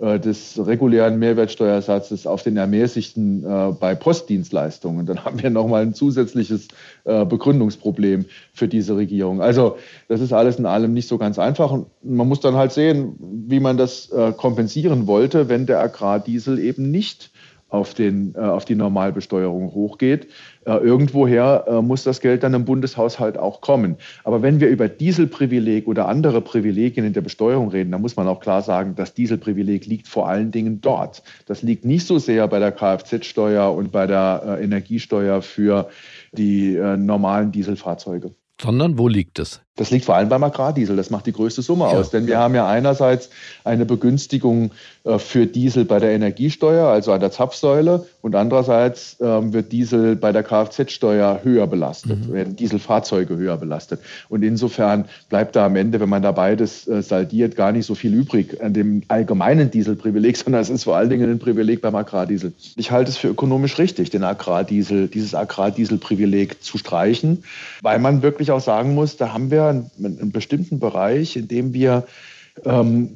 äh, 0.00 0.18
des 0.18 0.58
regulären 0.66 1.18
Mehrwertsteuersatzes 1.18 2.26
auf 2.26 2.42
den 2.42 2.56
ermäßigten 2.56 3.76
bei 3.78 3.94
Postdienstleistungen, 3.94 5.06
dann 5.06 5.24
haben 5.24 5.42
wir 5.42 5.50
nochmal 5.50 5.82
ein 5.82 5.94
zusätzliches 5.94 6.68
Begründungsproblem 7.04 8.24
für 8.52 8.68
diese 8.68 8.96
Regierung. 8.96 9.40
Also 9.40 9.76
das 10.08 10.20
ist 10.20 10.32
alles 10.32 10.58
in 10.58 10.66
allem 10.66 10.92
nicht 10.94 11.08
so 11.08 11.18
ganz 11.18 11.38
einfach. 11.38 11.70
Und 11.70 11.86
man 12.02 12.26
muss 12.26 12.40
dann 12.40 12.54
halt 12.54 12.72
sehen, 12.72 13.16
wie 13.48 13.60
man 13.60 13.76
das 13.76 14.10
kompensieren 14.36 15.06
wollte, 15.06 15.48
wenn 15.48 15.66
der 15.66 15.80
Agrardiesel 15.80 16.58
eben 16.58 16.90
nicht 16.90 17.30
auf, 17.68 17.94
den, 17.94 18.34
äh, 18.34 18.40
auf 18.40 18.64
die 18.64 18.74
Normalbesteuerung 18.74 19.72
hochgeht. 19.74 20.28
Äh, 20.64 20.76
irgendwoher 20.76 21.64
äh, 21.66 21.82
muss 21.82 22.04
das 22.04 22.20
Geld 22.20 22.42
dann 22.42 22.54
im 22.54 22.64
Bundeshaushalt 22.64 23.38
auch 23.38 23.60
kommen. 23.60 23.96
Aber 24.24 24.42
wenn 24.42 24.60
wir 24.60 24.68
über 24.68 24.88
Dieselprivileg 24.88 25.86
oder 25.86 26.08
andere 26.08 26.40
Privilegien 26.40 27.06
in 27.06 27.12
der 27.12 27.20
Besteuerung 27.20 27.68
reden, 27.68 27.92
dann 27.92 28.02
muss 28.02 28.16
man 28.16 28.28
auch 28.28 28.40
klar 28.40 28.62
sagen, 28.62 28.94
das 28.96 29.14
Dieselprivileg 29.14 29.86
liegt 29.86 30.08
vor 30.08 30.28
allen 30.28 30.50
Dingen 30.50 30.80
dort. 30.80 31.22
Das 31.46 31.62
liegt 31.62 31.84
nicht 31.84 32.06
so 32.06 32.18
sehr 32.18 32.46
bei 32.48 32.58
der 32.58 32.72
Kfz-Steuer 32.72 33.74
und 33.74 33.92
bei 33.92 34.06
der 34.06 34.58
äh, 34.58 34.64
Energiesteuer 34.64 35.42
für 35.42 35.88
die 36.32 36.76
äh, 36.76 36.96
normalen 36.96 37.52
Dieselfahrzeuge. 37.52 38.34
Sondern 38.60 38.98
wo 38.98 39.06
liegt 39.06 39.38
es? 39.38 39.62
Das 39.78 39.90
liegt 39.90 40.04
vor 40.04 40.16
allem 40.16 40.28
beim 40.28 40.42
Agrardiesel. 40.42 40.96
Das 40.96 41.08
macht 41.10 41.26
die 41.26 41.32
größte 41.32 41.62
Summe 41.62 41.84
ja. 41.84 41.90
aus. 41.90 42.10
Denn 42.10 42.26
wir 42.26 42.38
haben 42.38 42.54
ja 42.54 42.66
einerseits 42.68 43.30
eine 43.64 43.86
Begünstigung 43.86 44.72
äh, 45.04 45.18
für 45.18 45.46
Diesel 45.46 45.84
bei 45.84 46.00
der 46.00 46.10
Energiesteuer, 46.10 46.88
also 46.88 47.12
an 47.12 47.20
der 47.20 47.30
Zapfsäule, 47.30 48.06
und 48.20 48.34
andererseits 48.34 49.16
ähm, 49.20 49.52
wird 49.52 49.72
Diesel 49.72 50.16
bei 50.16 50.32
der 50.32 50.42
Kfz-Steuer 50.42 51.40
höher 51.44 51.66
belastet, 51.66 52.28
mhm. 52.28 52.32
werden 52.32 52.56
Dieselfahrzeuge 52.56 53.36
höher 53.36 53.56
belastet. 53.56 54.00
Und 54.28 54.42
insofern 54.42 55.06
bleibt 55.28 55.56
da 55.56 55.66
am 55.66 55.76
Ende, 55.76 56.00
wenn 56.00 56.08
man 56.08 56.22
da 56.22 56.32
beides 56.32 56.86
äh, 56.88 57.00
saldiert, 57.00 57.54
gar 57.54 57.72
nicht 57.72 57.86
so 57.86 57.94
viel 57.94 58.12
übrig 58.12 58.60
an 58.60 58.74
dem 58.74 59.02
allgemeinen 59.08 59.70
Dieselprivileg, 59.70 60.36
sondern 60.44 60.60
es 60.60 60.70
ist 60.70 60.84
vor 60.84 60.96
allen 60.96 61.10
Dingen 61.10 61.30
ein 61.30 61.38
Privileg 61.38 61.80
beim 61.80 61.94
Agrardiesel. 61.94 62.52
Ich 62.76 62.90
halte 62.90 63.10
es 63.10 63.16
für 63.16 63.28
ökonomisch 63.28 63.78
richtig, 63.78 64.10
den 64.10 64.24
Agrardiesel, 64.24 65.06
dieses 65.06 65.34
Agrardieselprivileg 65.34 66.62
zu 66.62 66.76
streichen, 66.78 67.44
weil 67.82 68.00
man 68.00 68.22
wirklich 68.22 68.50
auch 68.50 68.60
sagen 68.60 68.94
muss, 68.94 69.16
da 69.16 69.32
haben 69.32 69.50
wir 69.50 69.67
einen, 69.70 69.90
einen 69.98 70.32
bestimmten 70.32 70.78
Bereich, 70.78 71.36
in 71.36 71.48
dem 71.48 71.72
wir 71.72 72.04
ähm, 72.64 73.10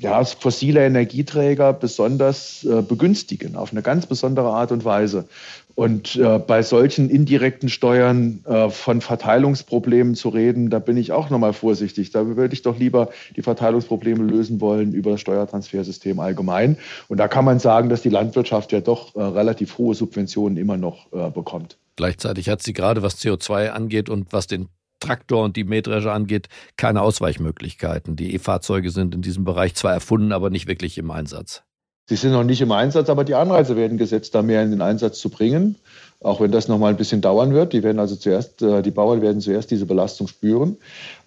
ja, 0.00 0.24
fossile 0.24 0.84
Energieträger 0.84 1.72
besonders 1.72 2.64
äh, 2.64 2.82
begünstigen, 2.82 3.56
auf 3.56 3.72
eine 3.72 3.82
ganz 3.82 4.06
besondere 4.06 4.48
Art 4.48 4.72
und 4.72 4.84
Weise. 4.84 5.26
Und 5.74 6.16
äh, 6.16 6.38
bei 6.38 6.62
solchen 6.62 7.10
indirekten 7.10 7.68
Steuern 7.68 8.42
äh, 8.46 8.70
von 8.70 9.02
Verteilungsproblemen 9.02 10.14
zu 10.14 10.30
reden, 10.30 10.70
da 10.70 10.78
bin 10.78 10.96
ich 10.96 11.12
auch 11.12 11.28
nochmal 11.28 11.52
vorsichtig. 11.52 12.10
Da 12.12 12.26
würde 12.26 12.54
ich 12.54 12.62
doch 12.62 12.78
lieber 12.78 13.10
die 13.36 13.42
Verteilungsprobleme 13.42 14.24
lösen 14.24 14.62
wollen 14.62 14.94
über 14.94 15.10
das 15.10 15.20
Steuertransfersystem 15.20 16.18
allgemein. 16.18 16.78
Und 17.08 17.18
da 17.18 17.28
kann 17.28 17.44
man 17.44 17.58
sagen, 17.58 17.90
dass 17.90 18.00
die 18.00 18.08
Landwirtschaft 18.08 18.72
ja 18.72 18.80
doch 18.80 19.14
äh, 19.16 19.20
relativ 19.22 19.76
hohe 19.76 19.94
Subventionen 19.94 20.56
immer 20.56 20.78
noch 20.78 21.12
äh, 21.12 21.30
bekommt. 21.30 21.76
Gleichzeitig 21.96 22.48
hat 22.48 22.62
sie 22.62 22.72
gerade, 22.72 23.02
was 23.02 23.18
CO2 23.18 23.68
angeht 23.68 24.08
und 24.08 24.32
was 24.32 24.46
den 24.46 24.68
Traktor 25.06 25.44
und 25.44 25.56
die 25.56 25.64
Mähdrescher 25.64 26.12
angeht, 26.12 26.48
keine 26.76 27.02
Ausweichmöglichkeiten. 27.02 28.16
Die 28.16 28.34
E-Fahrzeuge 28.34 28.90
sind 28.90 29.14
in 29.14 29.22
diesem 29.22 29.44
Bereich 29.44 29.74
zwar 29.74 29.92
erfunden, 29.92 30.32
aber 30.32 30.50
nicht 30.50 30.66
wirklich 30.66 30.98
im 30.98 31.10
Einsatz. 31.10 31.62
Sie 32.08 32.16
sind 32.16 32.32
noch 32.32 32.44
nicht 32.44 32.60
im 32.60 32.70
Einsatz, 32.70 33.08
aber 33.10 33.24
die 33.24 33.34
Anreize 33.34 33.76
werden 33.76 33.98
gesetzt, 33.98 34.34
da 34.34 34.42
mehr 34.42 34.62
in 34.62 34.70
den 34.70 34.80
Einsatz 34.80 35.18
zu 35.18 35.28
bringen. 35.28 35.76
Auch 36.20 36.40
wenn 36.40 36.52
das 36.52 36.68
noch 36.68 36.78
mal 36.78 36.88
ein 36.88 36.96
bisschen 36.96 37.20
dauern 37.20 37.52
wird. 37.52 37.72
Die 37.72 37.82
werden 37.82 37.98
also 37.98 38.14
zuerst, 38.16 38.62
äh, 38.62 38.80
die 38.82 38.92
Bauern 38.92 39.22
werden 39.22 39.40
zuerst 39.40 39.70
diese 39.70 39.86
Belastung 39.86 40.28
spüren. 40.28 40.76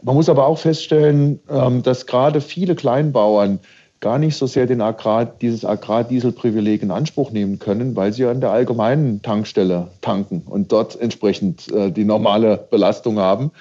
Man 0.01 0.15
muss 0.15 0.29
aber 0.29 0.47
auch 0.47 0.57
feststellen, 0.57 1.41
ähm, 1.49 1.83
dass 1.83 2.05
gerade 2.05 2.41
viele 2.41 2.75
Kleinbauern 2.75 3.59
gar 3.99 4.17
nicht 4.17 4.35
so 4.37 4.47
sehr 4.47 4.65
den 4.65 4.81
Agrar, 4.81 5.25
dieses 5.25 5.65
Agrardieselprivileg 5.65 6.81
in 6.81 6.91
Anspruch 6.91 7.31
nehmen 7.31 7.59
können, 7.59 7.95
weil 7.95 8.13
sie 8.13 8.25
an 8.25 8.41
der 8.41 8.51
allgemeinen 8.51 9.21
Tankstelle 9.21 9.89
tanken 10.01 10.43
und 10.45 10.71
dort 10.71 10.99
entsprechend 10.99 11.71
äh, 11.71 11.91
die 11.91 12.05
normale 12.05 12.57
Belastung 12.57 13.19
haben. 13.19 13.51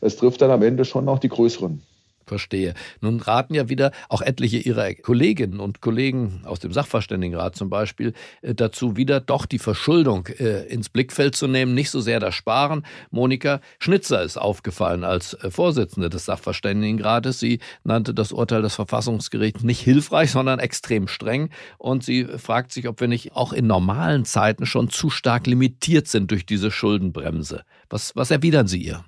Es 0.00 0.16
trifft 0.16 0.40
dann 0.42 0.50
am 0.50 0.62
Ende 0.62 0.84
schon 0.84 1.08
auch 1.08 1.18
die 1.18 1.28
größeren. 1.28 1.82
Verstehe. 2.28 2.74
Nun 3.00 3.20
raten 3.20 3.54
ja 3.54 3.68
wieder 3.68 3.92
auch 4.08 4.22
etliche 4.22 4.58
Ihrer 4.58 4.94
Kolleginnen 4.94 5.60
und 5.60 5.80
Kollegen 5.80 6.42
aus 6.44 6.60
dem 6.60 6.72
Sachverständigenrat 6.72 7.56
zum 7.56 7.70
Beispiel 7.70 8.12
äh, 8.42 8.54
dazu, 8.54 8.96
wieder 8.96 9.20
doch 9.20 9.46
die 9.46 9.58
Verschuldung 9.58 10.26
äh, 10.38 10.66
ins 10.66 10.88
Blickfeld 10.88 11.34
zu 11.34 11.48
nehmen, 11.48 11.74
nicht 11.74 11.90
so 11.90 12.00
sehr 12.00 12.20
das 12.20 12.34
Sparen. 12.34 12.84
Monika 13.10 13.60
Schnitzer 13.78 14.22
ist 14.22 14.36
aufgefallen 14.36 15.04
als 15.04 15.34
äh, 15.34 15.50
Vorsitzende 15.50 16.10
des 16.10 16.26
Sachverständigenrates. 16.26 17.40
Sie 17.40 17.58
nannte 17.84 18.14
das 18.14 18.32
Urteil 18.32 18.62
des 18.62 18.74
Verfassungsgerichts 18.74 19.62
nicht 19.62 19.80
hilfreich, 19.80 20.30
sondern 20.30 20.58
extrem 20.58 21.08
streng. 21.08 21.50
Und 21.78 22.04
sie 22.04 22.24
fragt 22.24 22.72
sich, 22.72 22.88
ob 22.88 23.00
wir 23.00 23.08
nicht 23.08 23.34
auch 23.34 23.52
in 23.52 23.66
normalen 23.66 24.24
Zeiten 24.24 24.66
schon 24.66 24.90
zu 24.90 25.10
stark 25.10 25.46
limitiert 25.46 26.08
sind 26.08 26.30
durch 26.30 26.46
diese 26.46 26.70
Schuldenbremse. 26.70 27.62
Was, 27.88 28.14
was 28.14 28.30
erwidern 28.30 28.66
Sie 28.66 28.82
ihr? 28.82 29.04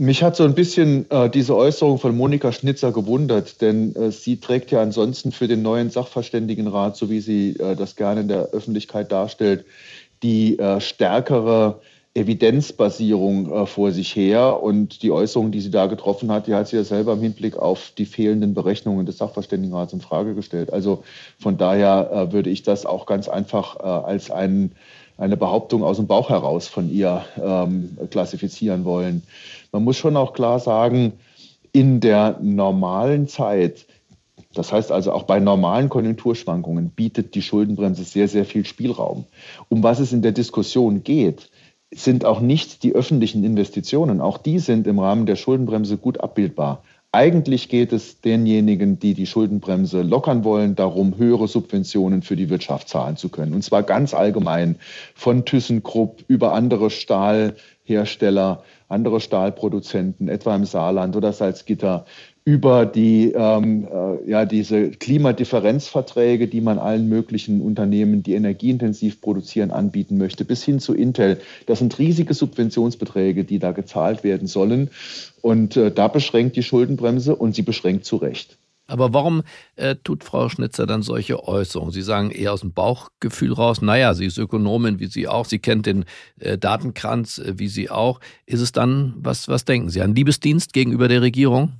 Mich 0.00 0.22
hat 0.22 0.36
so 0.36 0.44
ein 0.44 0.54
bisschen 0.54 1.10
äh, 1.10 1.28
diese 1.28 1.56
Äußerung 1.56 1.98
von 1.98 2.16
Monika 2.16 2.52
Schnitzer 2.52 2.92
gewundert, 2.92 3.60
denn 3.60 3.96
äh, 3.96 4.12
sie 4.12 4.38
trägt 4.38 4.70
ja 4.70 4.80
ansonsten 4.80 5.32
für 5.32 5.48
den 5.48 5.62
neuen 5.62 5.90
Sachverständigenrat, 5.90 6.96
so 6.96 7.10
wie 7.10 7.18
sie 7.18 7.56
äh, 7.58 7.74
das 7.74 7.96
gerne 7.96 8.20
in 8.20 8.28
der 8.28 8.50
Öffentlichkeit 8.50 9.10
darstellt, 9.10 9.64
die 10.22 10.56
äh, 10.56 10.80
stärkere 10.80 11.80
Evidenzbasierung 12.14 13.52
äh, 13.52 13.66
vor 13.66 13.90
sich 13.90 14.14
her. 14.14 14.62
Und 14.62 15.02
die 15.02 15.10
Äußerung, 15.10 15.50
die 15.50 15.60
sie 15.60 15.72
da 15.72 15.86
getroffen 15.86 16.30
hat, 16.30 16.46
die 16.46 16.54
hat 16.54 16.68
sie 16.68 16.76
ja 16.76 16.84
selber 16.84 17.14
im 17.14 17.20
Hinblick 17.20 17.56
auf 17.56 17.90
die 17.98 18.06
fehlenden 18.06 18.54
Berechnungen 18.54 19.04
des 19.04 19.18
Sachverständigenrats 19.18 19.92
in 19.92 20.00
Frage 20.00 20.36
gestellt. 20.36 20.72
Also 20.72 21.02
von 21.40 21.56
daher 21.56 22.08
äh, 22.12 22.32
würde 22.32 22.50
ich 22.50 22.62
das 22.62 22.86
auch 22.86 23.04
ganz 23.04 23.28
einfach 23.28 23.74
als 23.80 24.30
einen 24.30 24.76
eine 25.18 25.36
Behauptung 25.36 25.82
aus 25.82 25.96
dem 25.96 26.06
Bauch 26.06 26.30
heraus 26.30 26.68
von 26.68 26.90
ihr 26.90 27.24
ähm, 27.42 27.98
klassifizieren 28.10 28.84
wollen. 28.84 29.24
Man 29.72 29.84
muss 29.84 29.98
schon 29.98 30.16
auch 30.16 30.32
klar 30.32 30.60
sagen, 30.60 31.14
in 31.72 32.00
der 32.00 32.38
normalen 32.40 33.28
Zeit, 33.28 33.86
das 34.54 34.72
heißt 34.72 34.90
also 34.92 35.12
auch 35.12 35.24
bei 35.24 35.40
normalen 35.40 35.88
Konjunkturschwankungen, 35.88 36.90
bietet 36.90 37.34
die 37.34 37.42
Schuldenbremse 37.42 38.04
sehr, 38.04 38.28
sehr 38.28 38.44
viel 38.44 38.64
Spielraum. 38.64 39.26
Um 39.68 39.82
was 39.82 39.98
es 39.98 40.12
in 40.12 40.22
der 40.22 40.32
Diskussion 40.32 41.02
geht, 41.02 41.50
sind 41.90 42.24
auch 42.24 42.40
nicht 42.40 42.82
die 42.82 42.94
öffentlichen 42.94 43.44
Investitionen. 43.44 44.20
Auch 44.20 44.38
die 44.38 44.58
sind 44.60 44.86
im 44.86 44.98
Rahmen 44.98 45.26
der 45.26 45.36
Schuldenbremse 45.36 45.96
gut 45.96 46.20
abbildbar. 46.20 46.82
Eigentlich 47.10 47.70
geht 47.70 47.94
es 47.94 48.20
denjenigen, 48.20 48.98
die 48.98 49.14
die 49.14 49.26
Schuldenbremse 49.26 50.02
lockern 50.02 50.44
wollen, 50.44 50.74
darum, 50.74 51.16
höhere 51.16 51.48
Subventionen 51.48 52.20
für 52.20 52.36
die 52.36 52.50
Wirtschaft 52.50 52.90
zahlen 52.90 53.16
zu 53.16 53.30
können. 53.30 53.54
Und 53.54 53.62
zwar 53.62 53.82
ganz 53.82 54.12
allgemein 54.12 54.76
von 55.14 55.46
ThyssenKrupp 55.46 56.24
über 56.28 56.52
andere 56.52 56.90
Stahlhersteller, 56.90 58.62
andere 58.88 59.20
Stahlproduzenten, 59.20 60.28
etwa 60.28 60.54
im 60.54 60.66
Saarland 60.66 61.16
oder 61.16 61.32
Salzgitter, 61.32 62.04
über 62.48 62.86
die, 62.86 63.32
ähm, 63.32 63.86
äh, 63.92 64.30
ja, 64.30 64.46
diese 64.46 64.88
Klimadifferenzverträge, 64.88 66.48
die 66.48 66.62
man 66.62 66.78
allen 66.78 67.06
möglichen 67.06 67.60
Unternehmen, 67.60 68.22
die 68.22 68.32
energieintensiv 68.32 69.20
produzieren, 69.20 69.70
anbieten 69.70 70.16
möchte, 70.16 70.46
bis 70.46 70.64
hin 70.64 70.80
zu 70.80 70.94
Intel. 70.94 71.42
Das 71.66 71.80
sind 71.80 71.98
riesige 71.98 72.32
Subventionsbeträge, 72.32 73.44
die 73.44 73.58
da 73.58 73.72
gezahlt 73.72 74.24
werden 74.24 74.48
sollen. 74.48 74.88
Und 75.42 75.76
äh, 75.76 75.92
da 75.92 76.08
beschränkt 76.08 76.56
die 76.56 76.62
Schuldenbremse 76.62 77.36
und 77.36 77.54
sie 77.54 77.60
beschränkt 77.60 78.06
zu 78.06 78.16
Recht. 78.16 78.56
Aber 78.86 79.12
warum 79.12 79.42
äh, 79.76 79.96
tut 80.02 80.24
Frau 80.24 80.48
Schnitzer 80.48 80.86
dann 80.86 81.02
solche 81.02 81.46
Äußerungen? 81.46 81.92
Sie 81.92 82.00
sagen 82.00 82.30
eher 82.30 82.54
aus 82.54 82.62
dem 82.62 82.72
Bauchgefühl 82.72 83.52
raus, 83.52 83.82
naja, 83.82 84.14
sie 84.14 84.24
ist 84.24 84.38
Ökonomin 84.38 85.00
wie 85.00 85.08
Sie 85.08 85.28
auch, 85.28 85.44
sie 85.44 85.58
kennt 85.58 85.84
den 85.84 86.06
äh, 86.40 86.56
Datenkranz 86.56 87.36
äh, 87.36 87.58
wie 87.58 87.68
Sie 87.68 87.90
auch. 87.90 88.20
Ist 88.46 88.62
es 88.62 88.72
dann, 88.72 89.12
was, 89.18 89.48
was 89.48 89.66
denken 89.66 89.90
Sie, 89.90 90.00
ein 90.00 90.14
Liebesdienst 90.14 90.72
gegenüber 90.72 91.08
der 91.08 91.20
Regierung? 91.20 91.74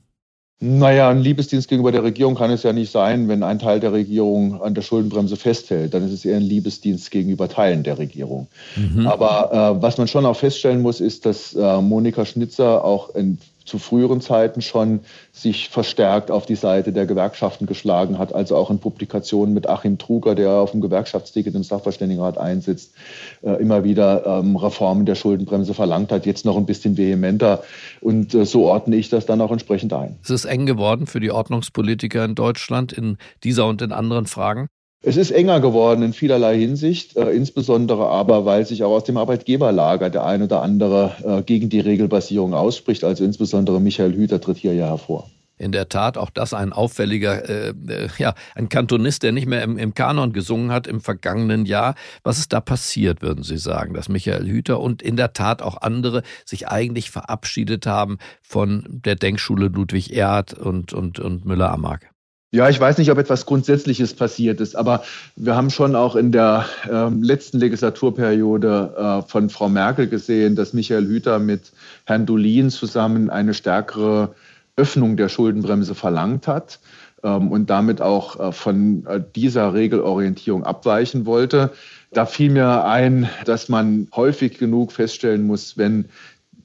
Naja, 0.60 1.08
ein 1.08 1.20
Liebesdienst 1.20 1.68
gegenüber 1.68 1.92
der 1.92 2.02
Regierung 2.02 2.34
kann 2.34 2.50
es 2.50 2.64
ja 2.64 2.72
nicht 2.72 2.90
sein, 2.90 3.28
wenn 3.28 3.44
ein 3.44 3.60
Teil 3.60 3.78
der 3.78 3.92
Regierung 3.92 4.60
an 4.60 4.74
der 4.74 4.82
Schuldenbremse 4.82 5.36
festhält. 5.36 5.94
Dann 5.94 6.04
ist 6.04 6.12
es 6.12 6.24
eher 6.24 6.36
ein 6.36 6.42
Liebesdienst 6.42 7.12
gegenüber 7.12 7.48
Teilen 7.48 7.84
der 7.84 7.98
Regierung. 7.98 8.48
Mhm. 8.74 9.06
Aber 9.06 9.76
äh, 9.78 9.82
was 9.82 9.98
man 9.98 10.08
schon 10.08 10.26
auch 10.26 10.36
feststellen 10.36 10.82
muss, 10.82 11.00
ist, 11.00 11.26
dass 11.26 11.54
äh, 11.54 11.80
Monika 11.80 12.24
Schnitzer 12.24 12.84
auch 12.84 13.14
in 13.14 13.38
zu 13.68 13.78
früheren 13.78 14.20
Zeiten 14.20 14.62
schon 14.62 15.00
sich 15.30 15.68
verstärkt 15.68 16.30
auf 16.30 16.46
die 16.46 16.56
Seite 16.56 16.92
der 16.92 17.06
Gewerkschaften 17.06 17.66
geschlagen 17.66 18.18
hat, 18.18 18.34
also 18.34 18.56
auch 18.56 18.70
in 18.70 18.78
Publikationen 18.78 19.54
mit 19.54 19.68
Achim 19.68 19.98
Truger, 19.98 20.34
der 20.34 20.50
auf 20.52 20.72
dem 20.72 20.80
Gewerkschaftsticket 20.80 21.54
im 21.54 21.62
Sachverständigenrat 21.62 22.38
einsitzt, 22.38 22.94
äh, 23.42 23.52
immer 23.60 23.84
wieder 23.84 24.26
ähm, 24.26 24.56
Reformen 24.56 25.06
der 25.06 25.14
Schuldenbremse 25.14 25.74
verlangt 25.74 26.10
hat, 26.10 26.26
jetzt 26.26 26.44
noch 26.44 26.56
ein 26.56 26.66
bisschen 26.66 26.96
vehementer. 26.96 27.62
Und 28.00 28.34
äh, 28.34 28.46
so 28.46 28.64
ordne 28.66 28.96
ich 28.96 29.10
das 29.10 29.26
dann 29.26 29.40
auch 29.40 29.52
entsprechend 29.52 29.92
ein. 29.92 30.16
Es 30.22 30.30
ist 30.30 30.46
eng 30.46 30.66
geworden 30.66 31.06
für 31.06 31.20
die 31.20 31.30
Ordnungspolitiker 31.30 32.24
in 32.24 32.34
Deutschland 32.34 32.92
in 32.92 33.18
dieser 33.44 33.66
und 33.66 33.82
in 33.82 33.92
anderen 33.92 34.26
Fragen. 34.26 34.68
Es 35.00 35.16
ist 35.16 35.30
enger 35.30 35.60
geworden 35.60 36.02
in 36.02 36.12
vielerlei 36.12 36.58
Hinsicht, 36.58 37.16
äh, 37.16 37.30
insbesondere 37.30 38.08
aber, 38.08 38.44
weil 38.44 38.66
sich 38.66 38.82
auch 38.82 38.96
aus 38.96 39.04
dem 39.04 39.16
Arbeitgeberlager 39.16 40.10
der 40.10 40.26
ein 40.26 40.42
oder 40.42 40.62
andere 40.62 41.12
äh, 41.22 41.42
gegen 41.42 41.68
die 41.68 41.78
Regelbasierung 41.78 42.52
ausspricht. 42.52 43.04
Also 43.04 43.24
insbesondere 43.24 43.80
Michael 43.80 44.14
Hüter 44.14 44.40
tritt 44.40 44.56
hier 44.56 44.74
ja 44.74 44.86
hervor. 44.88 45.30
In 45.56 45.70
der 45.70 45.88
Tat, 45.88 46.18
auch 46.18 46.30
das 46.30 46.52
ein 46.52 46.72
auffälliger, 46.72 47.48
äh, 47.48 47.74
äh, 47.88 48.08
ja, 48.18 48.34
ein 48.56 48.68
Kantonist, 48.68 49.22
der 49.22 49.30
nicht 49.30 49.46
mehr 49.46 49.62
im, 49.62 49.78
im 49.78 49.94
Kanon 49.94 50.32
gesungen 50.32 50.72
hat 50.72 50.88
im 50.88 51.00
vergangenen 51.00 51.64
Jahr. 51.64 51.94
Was 52.24 52.38
ist 52.38 52.52
da 52.52 52.60
passiert, 52.60 53.22
würden 53.22 53.44
Sie 53.44 53.58
sagen, 53.58 53.94
dass 53.94 54.08
Michael 54.08 54.46
Hüter 54.46 54.80
und 54.80 55.00
in 55.00 55.16
der 55.16 55.32
Tat 55.32 55.62
auch 55.62 55.80
andere 55.80 56.22
sich 56.44 56.66
eigentlich 56.66 57.12
verabschiedet 57.12 57.86
haben 57.86 58.18
von 58.42 58.84
der 58.88 59.14
Denkschule 59.14 59.68
Ludwig 59.68 60.12
Erhard 60.12 60.54
und, 60.54 60.92
und, 60.92 61.20
und 61.20 61.44
Müller-Amag? 61.44 62.10
Ja, 62.50 62.70
ich 62.70 62.80
weiß 62.80 62.96
nicht, 62.96 63.10
ob 63.10 63.18
etwas 63.18 63.44
Grundsätzliches 63.44 64.14
passiert 64.14 64.62
ist, 64.62 64.74
aber 64.74 65.02
wir 65.36 65.54
haben 65.54 65.68
schon 65.68 65.94
auch 65.94 66.16
in 66.16 66.32
der 66.32 66.64
äh, 66.90 67.10
letzten 67.10 67.58
Legislaturperiode 67.58 68.94
äh, 68.96 69.28
von 69.28 69.50
Frau 69.50 69.68
Merkel 69.68 70.08
gesehen, 70.08 70.56
dass 70.56 70.72
Michael 70.72 71.06
Hüter 71.06 71.40
mit 71.40 71.72
Herrn 72.06 72.24
Dolin 72.24 72.70
zusammen 72.70 73.28
eine 73.28 73.52
stärkere 73.52 74.34
Öffnung 74.76 75.18
der 75.18 75.28
Schuldenbremse 75.28 75.94
verlangt 75.94 76.48
hat 76.48 76.80
ähm, 77.22 77.50
und 77.50 77.68
damit 77.68 78.00
auch 78.00 78.40
äh, 78.40 78.52
von 78.52 79.04
äh, 79.04 79.20
dieser 79.36 79.74
Regelorientierung 79.74 80.64
abweichen 80.64 81.26
wollte. 81.26 81.72
Da 82.12 82.24
fiel 82.24 82.50
mir 82.50 82.86
ein, 82.86 83.28
dass 83.44 83.68
man 83.68 84.08
häufig 84.16 84.56
genug 84.56 84.92
feststellen 84.92 85.46
muss, 85.46 85.76
wenn 85.76 86.06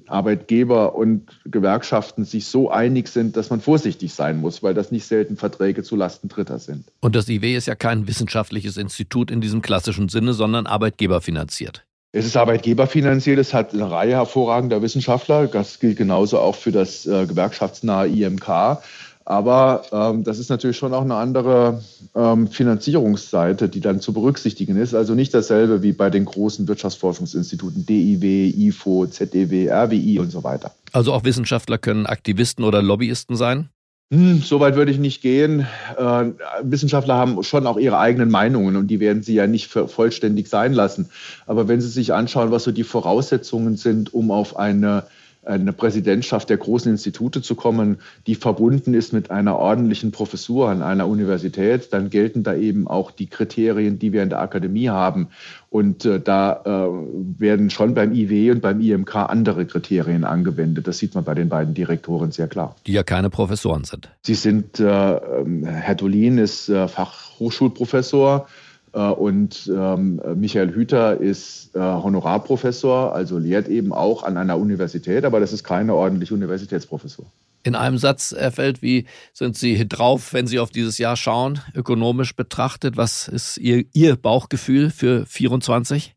Arbeitgeber 0.08 0.96
und 0.96 1.40
Gewerkschaften 1.46 2.26
sich 2.26 2.48
so 2.48 2.70
einig 2.70 3.08
sind, 3.08 3.38
dass 3.38 3.50
man 3.50 3.62
vorsichtig 3.62 4.14
sein 4.14 4.40
muss, 4.42 4.64
weil 4.64 4.74
das 4.74 4.92
nicht 4.92 5.06
selten 5.06 5.38
Verträge 5.38 5.84
zu 5.84 5.96
Lasten 5.96 6.28
Dritter 6.28 6.60
sind. 6.60 6.86
Und 7.02 7.16
das 7.16 7.30
IW 7.30 7.56
ist 7.56 7.68
ja 7.68 7.76
kein 7.76 8.08
wissenschaftliches 8.08 8.78
Institut 8.78 9.32
in 9.32 9.42
diesem 9.42 9.62
klassischen 9.62 10.10
Sinne, 10.10 10.34
sondern 10.34 10.68
arbeitgeberfinanziert. 10.68 11.86
Es 12.16 12.28
ist 12.28 12.38
arbeitgeberfinanziert, 12.38 13.40
es 13.40 13.56
hat 13.56 13.74
eine 13.74 13.90
Reihe 13.90 14.12
hervorragender 14.12 14.84
Wissenschaftler. 14.84 15.48
Das 15.48 15.80
gilt 15.80 15.98
genauso 15.98 16.38
auch 16.38 16.56
für 16.56 16.72
das 16.72 17.08
äh, 17.08 17.26
gewerkschaftsnahe 17.26 18.08
IMK. 18.08 18.78
Aber 19.26 19.84
ähm, 19.92 20.24
das 20.24 20.40
ist 20.40 20.50
natürlich 20.50 20.78
schon 20.78 20.94
auch 20.94 21.02
eine 21.02 21.16
andere 21.16 21.82
ähm, 22.16 22.48
Finanzierungsseite, 22.48 23.70
die 23.70 23.80
dann 23.80 24.02
zu 24.02 24.14
berücksichtigen 24.14 24.76
ist. 24.76 24.94
Also 24.94 25.16
nicht 25.16 25.34
dasselbe 25.34 25.82
wie 25.82 25.94
bei 25.94 26.10
den 26.10 26.26
großen 26.26 26.68
Wirtschaftsforschungsinstituten 26.68 27.86
DIW, 27.86 28.50
IFO, 28.50 29.08
ZDW, 29.08 29.72
RWI 29.72 30.20
und 30.20 30.32
so 30.32 30.44
weiter. 30.44 30.72
Also 30.92 31.14
auch 31.14 31.24
Wissenschaftler 31.24 31.78
können 31.78 32.06
Aktivisten 32.06 32.66
oder 32.66 32.82
Lobbyisten 32.82 33.36
sein? 33.36 33.70
Hm, 34.12 34.42
so 34.42 34.60
weit 34.60 34.76
würde 34.76 34.92
ich 34.92 35.00
nicht 35.00 35.22
gehen. 35.22 35.66
Äh, 35.98 36.26
Wissenschaftler 36.62 37.16
haben 37.16 37.42
schon 37.44 37.66
auch 37.66 37.78
ihre 37.78 37.98
eigenen 37.98 38.30
Meinungen 38.30 38.76
und 38.76 38.88
die 38.88 39.00
werden 39.00 39.24
sie 39.24 39.34
ja 39.36 39.48
nicht 39.48 39.68
vollständig 39.68 40.50
sein 40.50 40.74
lassen. 40.74 41.10
Aber 41.48 41.68
wenn 41.68 41.82
Sie 41.82 41.88
sich 41.88 42.14
anschauen, 42.14 42.52
was 42.52 42.66
so 42.66 42.72
die 42.72 42.84
Voraussetzungen 42.84 43.78
sind, 43.78 44.14
um 44.14 44.30
auf 44.30 44.58
eine 44.58 45.06
eine 45.46 45.74
Präsidentschaft 45.74 46.50
der 46.50 46.58
großen 46.58 46.92
Institute 46.92 47.42
zu 47.42 47.56
kommen, 47.56 48.00
die 48.28 48.36
verbunden 48.36 48.94
ist 48.94 49.14
mit 49.14 49.32
einer 49.32 49.58
ordentlichen 49.58 50.12
Professur 50.12 50.70
an 50.70 50.82
einer 50.82 51.08
Universität, 51.08 51.92
dann 51.92 52.10
gelten 52.10 52.44
da 52.44 52.56
eben 52.56 52.88
auch 52.88 53.12
die 53.12 53.28
Kriterien, 53.28 54.00
die 54.00 54.14
wir 54.14 54.24
in 54.24 54.30
der 54.30 54.42
Akademie 54.42 54.90
haben. 54.90 55.30
Und 55.70 56.06
äh, 56.06 56.20
da 56.20 56.62
äh, 56.66 57.40
werden 57.40 57.70
schon 57.70 57.94
beim 57.94 58.14
IW 58.14 58.52
und 58.52 58.62
beim 58.62 58.80
IMK 58.80 59.16
andere 59.16 59.66
Kriterien 59.66 60.24
angewendet. 60.24 60.88
Das 60.88 61.00
sieht 61.00 61.16
man 61.16 61.24
bei 61.24 61.34
den 61.34 61.50
beiden 61.50 61.74
Direktoren 61.74 62.32
sehr 62.32 62.48
klar. 62.48 62.76
Die 62.86 62.94
ja 62.94 63.04
keine 63.04 63.30
Professoren 63.30 63.84
sind. 63.84 64.10
Sie 64.22 64.36
sind, 64.36 64.80
äh, 64.80 65.16
ähm, 65.16 65.66
Herr 65.66 65.96
Dolin 65.96 66.38
ist 66.38 66.70
äh, 66.70 66.88
Fachhochschulprofessor. 66.88 68.48
Äh, 68.94 69.00
und 69.00 69.72
ähm, 69.74 70.22
Michael 70.36 70.74
Hüter 70.74 71.20
ist 71.20 71.76
äh, 71.76 71.80
Honorarprofessor, 71.80 73.14
also 73.14 73.38
lehrt 73.38 73.68
eben 73.68 73.92
auch 73.92 74.24
an 74.24 74.38
einer 74.38 74.58
Universität, 74.58 75.26
aber 75.26 75.40
das 75.40 75.54
ist 75.54 75.64
keine 75.64 75.96
ordentliche 75.96 76.34
Universitätsprofessur. 76.34 77.26
In 77.66 77.76
einem 77.76 77.98
Satz 77.98 78.34
erfällt, 78.34 78.82
wie 78.82 79.06
sind 79.32 79.56
Sie 79.56 79.88
drauf, 79.88 80.34
wenn 80.34 80.48
Sie 80.48 80.60
auf 80.60 80.70
dieses 80.70 80.98
Jahr 80.98 81.16
schauen, 81.16 81.62
ökonomisch 81.74 82.36
betrachtet? 82.36 82.98
Was 82.98 83.30
ist 83.30 83.58
Ihr, 83.58 83.86
Ihr 83.94 84.18
Bauchgefühl 84.18 84.90
für 84.90 85.26
24? 85.26 86.14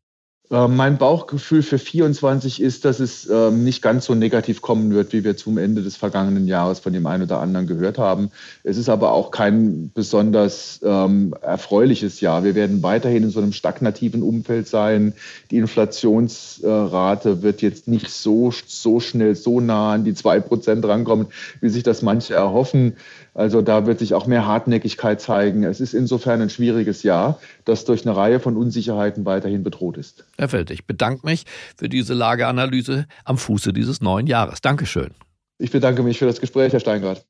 Äh, 0.49 0.69
mein 0.69 0.97
Bauchgefühl 0.97 1.63
für 1.63 1.79
24 1.79 2.63
ist, 2.63 2.85
dass 2.85 3.01
es 3.01 3.29
ähm, 3.29 3.65
nicht 3.65 3.83
ganz 3.83 4.05
so 4.05 4.15
negativ 4.15 4.63
kommen 4.63 4.95
wird, 4.95 5.13
wie 5.13 5.25
wir 5.25 5.37
zum 5.37 5.59
Ende 5.59 5.83
des 5.83 5.97
vergangenen 5.97 6.47
Jahres 6.47 6.79
von 6.79 6.93
dem 6.93 7.07
einen 7.07 7.25
oder 7.25 7.41
anderen 7.41 7.67
gehört 7.67 7.99
haben. 7.99 8.31
Es 8.63 8.77
ist 8.77 8.89
aber 8.89 9.13
auch 9.13 9.33
kein 9.33 9.91
besonders 9.93 10.81
ähm, 10.85 11.35
erfreuliches 11.43 12.21
Jahr. 12.21 12.45
Wir 12.45 12.55
werden 12.55 12.83
weiterhin 12.85 13.25
in 13.25 13.31
so 13.31 13.41
einem 13.41 13.53
stagnativen 13.53 14.23
Umfeld 14.23 14.69
sein. 14.69 15.15
Die 15.51 15.57
Inflationsrate 15.57 17.43
wird 17.43 17.61
jetzt 17.61 17.89
nicht 17.89 18.11
so, 18.11 18.53
so 18.67 19.01
schnell, 19.01 19.35
so 19.35 19.61
nah 19.61 19.95
an 19.95 20.05
die 20.05 20.15
zwei 20.15 20.39
Prozent 20.39 20.85
rankommen, 20.85 21.27
wie 21.61 21.71
sich 21.71 21.83
das 21.83 22.03
manche 22.03 22.35
erhoffen. 22.35 22.95
Also 23.37 23.61
da 23.61 23.85
wird 23.85 23.99
sich 23.99 24.15
auch 24.15 24.27
mehr 24.27 24.47
Hartnäckigkeit 24.47 25.21
zeigen. 25.21 25.63
Es 25.63 25.79
ist 25.79 25.93
insofern 25.93 26.41
ein 26.41 26.49
schwieriges 26.49 27.03
Jahr, 27.03 27.39
das 27.67 27.85
durch 27.85 28.07
eine 28.07 28.17
Reihe 28.17 28.41
von 28.41 28.57
Unsicherheiten 28.57 29.27
weiterhin 29.27 29.63
bedroht 29.63 29.99
ist. 29.99 30.25
Herr 30.39 30.49
Feld, 30.49 30.71
ich 30.71 30.87
bedanke 30.87 31.27
mich 31.27 31.45
für 31.77 31.91
diese 31.91 32.15
Lageanalyse 32.15 33.05
am 33.27 33.37
Fuße 33.37 33.75
dieses 33.75 34.01
neuen 34.01 34.27
Jahres. 34.27 34.63
Dankeschön. 34.63 35.11
Ich 35.59 35.71
bedanke 35.71 36.03
mich 36.03 36.19
für 36.19 36.25
das 36.25 36.41
Gespräch, 36.41 36.73
Herr 36.73 36.81
Steingart. 36.81 37.27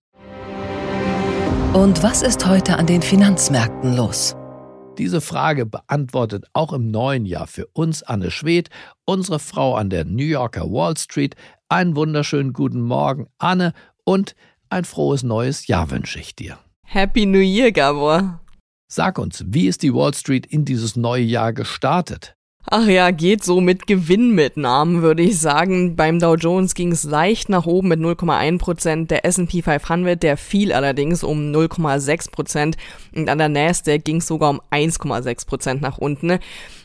Und 1.73 2.01
was 2.05 2.23
ist 2.23 2.47
heute 2.47 2.77
an 2.77 2.87
den 2.87 3.03
Finanzmärkten 3.03 3.97
los? 3.97 4.37
Diese 4.99 5.21
Frage 5.21 5.67
beantwortet 5.67 6.45
auch 6.53 6.73
im 6.73 6.93
neuen 6.93 7.27
Jahr 7.27 7.49
für 7.49 7.67
uns 7.73 8.05
Anne 8.05 8.31
Schwedt, 8.31 8.69
unsere 9.07 9.41
Frau 9.41 9.75
an 9.75 9.91
der 9.91 10.05
New 10.05 10.25
Yorker 10.25 10.71
Wall 10.71 10.97
Street. 10.97 11.35
Einen 11.69 11.97
wunderschönen 11.97 12.53
guten 12.53 12.81
Morgen, 12.81 13.27
Anne, 13.39 13.73
und 14.05 14.37
ein 14.71 14.85
frohes 14.85 15.23
neues 15.23 15.67
Jahr 15.67 15.91
wünsche 15.91 16.19
ich 16.19 16.35
dir. 16.35 16.59
Happy 16.83 17.27
New 17.27 17.41
Year, 17.41 17.73
Gabor. 17.73 18.41
Sag 18.89 19.19
uns, 19.19 19.45
wie 19.47 19.67
ist 19.67 19.83
die 19.83 19.93
Wall 19.93 20.15
Street 20.15 20.47
in 20.47 20.65
dieses 20.65 20.97
neue 20.97 21.25
Jahr 21.25 21.53
gestartet? 21.53 22.37
Ach 22.69 22.89
ja, 22.89 23.13
geht 23.13 23.45
so 23.45 23.61
mit 23.61 23.87
Gewinnmitnahmen, 23.87 25.01
würde 25.01 25.23
ich 25.23 25.39
sagen. 25.39 25.95
Beim 25.95 26.19
Dow 26.19 26.35
Jones 26.35 26.75
ging 26.75 26.91
es 26.91 27.05
leicht 27.05 27.49
nach 27.49 27.65
oben 27.67 27.87
mit 27.89 28.01
0,1 28.01 28.59
Prozent. 28.59 29.11
Der 29.13 29.25
S&P 29.25 29.63
500, 29.63 30.21
der 30.21 30.37
fiel 30.37 30.73
allerdings 30.73 31.23
um 31.23 31.53
0,6 31.53 32.33
Prozent. 32.33 32.77
Und 33.15 33.29
an 33.29 33.39
der 33.39 33.49
Nasdaq 33.49 34.05
ging 34.05 34.17
es 34.17 34.27
sogar 34.27 34.51
um 34.51 34.61
1,6 34.73 35.47
Prozent 35.47 35.81
nach 35.81 35.99
unten. 35.99 36.41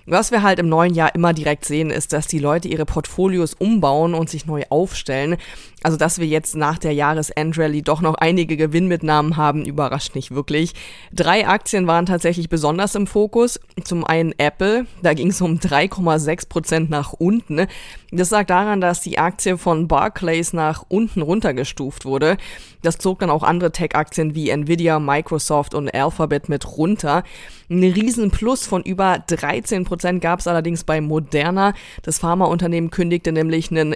Was 0.06 0.32
wir 0.32 0.44
halt 0.44 0.60
im 0.60 0.70
neuen 0.70 0.94
Jahr 0.94 1.16
immer 1.16 1.34
direkt 1.34 1.66
sehen, 1.66 1.90
ist, 1.90 2.14
dass 2.14 2.28
die 2.28 2.40
Leute 2.40 2.68
ihre 2.68 2.86
Portfolios 2.86 3.56
umbauen 3.56 4.14
und 4.14 4.30
sich 4.30 4.46
neu 4.46 4.64
aufstellen. 4.70 5.38
Also, 5.84 5.98
dass 5.98 6.20
wir 6.20 6.28
jetzt 6.28 6.56
nach 6.56 6.78
der 6.78 6.94
Jahresendrallye 6.94 7.82
doch 7.82 8.02
noch 8.02 8.16
einige 8.16 8.56
Gewinnmitnahmen 8.56 9.36
haben, 9.36 9.66
überrascht 9.66 10.14
nicht 10.14 10.30
wirklich. 10.30 10.74
Drei 11.12 11.48
Aktien 11.48 11.88
waren 11.88 12.06
tatsächlich 12.06 12.50
besonders 12.50 12.94
im 12.94 13.08
Fokus. 13.08 13.60
Zum 13.84 14.06
einen 14.06 14.34
Apple, 14.38 14.86
da 15.02 15.14
ging 15.16 15.30
es 15.30 15.42
um 15.42 15.58
3,6 15.58 16.50
Prozent 16.50 16.90
nach 16.92 17.14
unten. 17.14 17.66
Das 18.12 18.30
sagt 18.30 18.50
daran, 18.52 18.82
dass 18.82 19.02
die 19.02 19.18
Aktie 19.18 19.58
von 19.58 19.88
Barclays 19.88 20.54
nach 20.54 20.84
unten 20.88 21.22
runtergestuft 21.22 22.06
wurde. 22.06 22.38
Das 22.82 22.98
zog 22.98 23.20
dann 23.20 23.30
auch 23.30 23.44
andere 23.44 23.72
Tech-Aktien 23.72 24.36
wie 24.36 24.50
Nvidia, 24.50 25.00
Microsoft 25.00 25.74
und 25.74 25.94
Alphabet 25.94 26.50
mit 26.50 26.78
runter. 26.78 27.24
Ein 27.70 27.84
Riesenplus 27.84 28.68
von 28.68 28.84
über 28.84 29.24
13 29.28 29.86
Prozent 29.86 30.22
gab 30.22 30.40
es 30.40 30.48
allerdings 30.48 30.84
bei 30.84 31.00
Moderna. 31.00 31.74
Das 32.02 32.20
Pharmaunternehmen 32.20 32.92
kündigte 32.92 33.32
nämlich 33.32 33.72
einen 33.72 33.96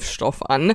Grippe-Covid-Kombi-Impfstoff 0.00 0.42
an. 0.48 0.74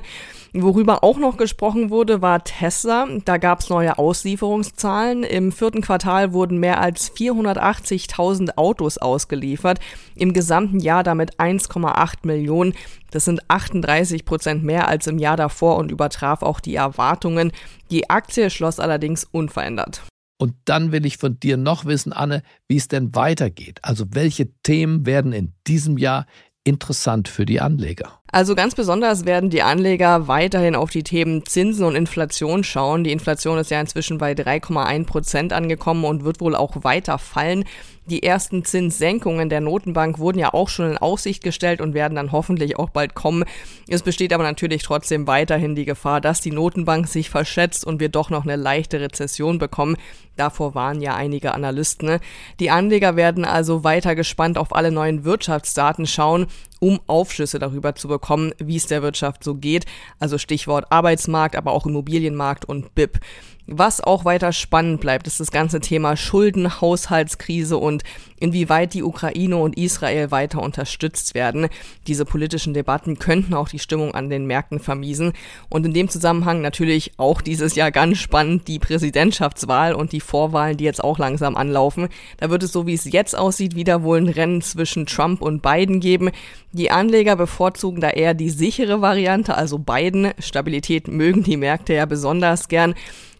Worüber 0.52 1.04
auch 1.04 1.18
noch 1.18 1.36
gesprochen 1.36 1.90
wurde, 1.90 2.22
war 2.22 2.42
Tesla. 2.42 3.06
Da 3.24 3.36
gab 3.36 3.60
es 3.60 3.68
neue 3.68 3.98
Auslieferungszahlen. 3.98 5.22
Im 5.22 5.52
vierten 5.52 5.82
Quartal 5.82 6.32
wurden 6.32 6.58
mehr 6.58 6.80
als 6.80 7.14
480.000 7.14 8.56
Autos 8.56 8.98
ausgeliefert. 8.98 9.80
Im 10.14 10.32
gesamten 10.32 10.80
Jahr 10.80 11.02
damit 11.02 11.38
1,8 11.38 12.14
Millionen. 12.22 12.74
Das 13.10 13.24
sind 13.24 13.40
38 13.48 14.24
Prozent 14.24 14.64
mehr 14.64 14.88
als 14.88 15.06
im 15.06 15.18
Jahr 15.18 15.36
davor 15.36 15.76
und 15.76 15.90
übertraf 15.90 16.42
auch 16.42 16.60
die 16.60 16.74
Erwartungen. 16.74 17.52
Die 17.90 18.08
Aktie 18.08 18.50
schloss 18.50 18.80
allerdings 18.80 19.24
unverändert. 19.24 20.02
Und 20.38 20.54
dann 20.66 20.92
will 20.92 21.06
ich 21.06 21.16
von 21.16 21.40
dir 21.40 21.56
noch 21.56 21.86
wissen, 21.86 22.12
Anne, 22.12 22.42
wie 22.68 22.76
es 22.76 22.88
denn 22.88 23.14
weitergeht. 23.14 23.78
Also 23.82 24.04
welche 24.10 24.52
Themen 24.62 25.06
werden 25.06 25.32
in 25.32 25.54
diesem 25.66 25.96
Jahr 25.96 26.26
interessant 26.66 27.28
für 27.28 27.46
die 27.46 27.60
Anleger? 27.60 28.20
Also 28.32 28.54
ganz 28.54 28.74
besonders 28.74 29.24
werden 29.24 29.50
die 29.50 29.62
Anleger 29.62 30.26
weiterhin 30.26 30.74
auf 30.74 30.90
die 30.90 31.04
Themen 31.04 31.46
Zinsen 31.46 31.84
und 31.84 31.94
Inflation 31.94 32.64
schauen. 32.64 33.04
Die 33.04 33.12
Inflation 33.12 33.58
ist 33.58 33.70
ja 33.70 33.80
inzwischen 33.80 34.18
bei 34.18 34.32
3,1 34.32 35.06
Prozent 35.06 35.52
angekommen 35.52 36.04
und 36.04 36.24
wird 36.24 36.40
wohl 36.40 36.56
auch 36.56 36.82
weiter 36.82 37.18
fallen. 37.18 37.64
Die 38.08 38.22
ersten 38.22 38.64
Zinssenkungen 38.64 39.48
der 39.48 39.60
Notenbank 39.60 40.20
wurden 40.20 40.38
ja 40.38 40.54
auch 40.54 40.68
schon 40.68 40.92
in 40.92 40.98
Aussicht 40.98 41.42
gestellt 41.42 41.80
und 41.80 41.92
werden 41.92 42.14
dann 42.14 42.30
hoffentlich 42.30 42.78
auch 42.78 42.90
bald 42.90 43.14
kommen. 43.14 43.44
Es 43.88 44.02
besteht 44.02 44.32
aber 44.32 44.44
natürlich 44.44 44.84
trotzdem 44.84 45.26
weiterhin 45.26 45.74
die 45.74 45.84
Gefahr, 45.84 46.20
dass 46.20 46.40
die 46.40 46.52
Notenbank 46.52 47.08
sich 47.08 47.30
verschätzt 47.30 47.84
und 47.84 47.98
wir 47.98 48.08
doch 48.08 48.30
noch 48.30 48.44
eine 48.44 48.54
leichte 48.54 49.00
Rezession 49.00 49.58
bekommen. 49.58 49.96
Davor 50.36 50.76
waren 50.76 51.00
ja 51.00 51.16
einige 51.16 51.52
Analysten. 51.52 52.20
Die 52.60 52.70
Anleger 52.70 53.16
werden 53.16 53.44
also 53.44 53.82
weiter 53.82 54.14
gespannt 54.14 54.56
auf 54.56 54.74
alle 54.74 54.92
neuen 54.92 55.24
Wirtschaftsdaten 55.24 56.06
schauen 56.06 56.46
um 56.86 57.00
Aufschlüsse 57.08 57.58
darüber 57.58 57.96
zu 57.96 58.06
bekommen, 58.06 58.52
wie 58.58 58.76
es 58.76 58.86
der 58.86 59.02
Wirtschaft 59.02 59.42
so 59.42 59.56
geht. 59.56 59.86
Also 60.20 60.38
Stichwort 60.38 60.86
Arbeitsmarkt, 60.90 61.56
aber 61.56 61.72
auch 61.72 61.84
Immobilienmarkt 61.84 62.64
und 62.64 62.94
BIP. 62.94 63.18
Was 63.68 64.00
auch 64.00 64.24
weiter 64.24 64.52
spannend 64.52 65.00
bleibt, 65.00 65.26
ist 65.26 65.40
das 65.40 65.50
ganze 65.50 65.80
Thema 65.80 66.16
Schulden, 66.16 66.80
Haushaltskrise 66.80 67.76
und 67.78 68.04
inwieweit 68.38 68.94
die 68.94 69.02
Ukraine 69.02 69.56
und 69.56 69.76
Israel 69.76 70.30
weiter 70.30 70.62
unterstützt 70.62 71.34
werden. 71.34 71.68
Diese 72.06 72.24
politischen 72.24 72.74
Debatten 72.74 73.18
könnten 73.18 73.54
auch 73.54 73.68
die 73.68 73.80
Stimmung 73.80 74.14
an 74.14 74.30
den 74.30 74.46
Märkten 74.46 74.78
vermiesen. 74.78 75.32
Und 75.68 75.84
in 75.84 75.92
dem 75.94 76.08
Zusammenhang 76.08 76.60
natürlich 76.60 77.14
auch 77.16 77.40
dieses 77.40 77.74
Jahr 77.74 77.90
ganz 77.90 78.18
spannend 78.18 78.68
die 78.68 78.78
Präsidentschaftswahl 78.78 79.94
und 79.94 80.12
die 80.12 80.20
Vorwahlen, 80.20 80.76
die 80.76 80.84
jetzt 80.84 81.02
auch 81.02 81.18
langsam 81.18 81.56
anlaufen. 81.56 82.08
Da 82.36 82.50
wird 82.50 82.62
es 82.62 82.70
so, 82.70 82.86
wie 82.86 82.94
es 82.94 83.10
jetzt 83.10 83.36
aussieht, 83.36 83.74
wieder 83.74 84.04
wohl 84.04 84.18
ein 84.18 84.28
Rennen 84.28 84.62
zwischen 84.62 85.06
Trump 85.06 85.42
und 85.42 85.62
Biden 85.62 85.98
geben. 85.98 86.30
Die 86.70 86.92
Anleger 86.92 87.34
bevorzugen 87.34 88.00
da 88.00 88.10
eher 88.10 88.34
die 88.34 88.50
sichere 88.50 89.00
Variante, 89.00 89.56
also 89.56 89.78
Biden. 89.78 90.30
Stabilität 90.38 91.08
mögen 91.08 91.42
die 91.42 91.56
Märkte 91.56 91.94
ja 91.94 92.06
besonders 92.06 92.68
gern. 92.68 92.94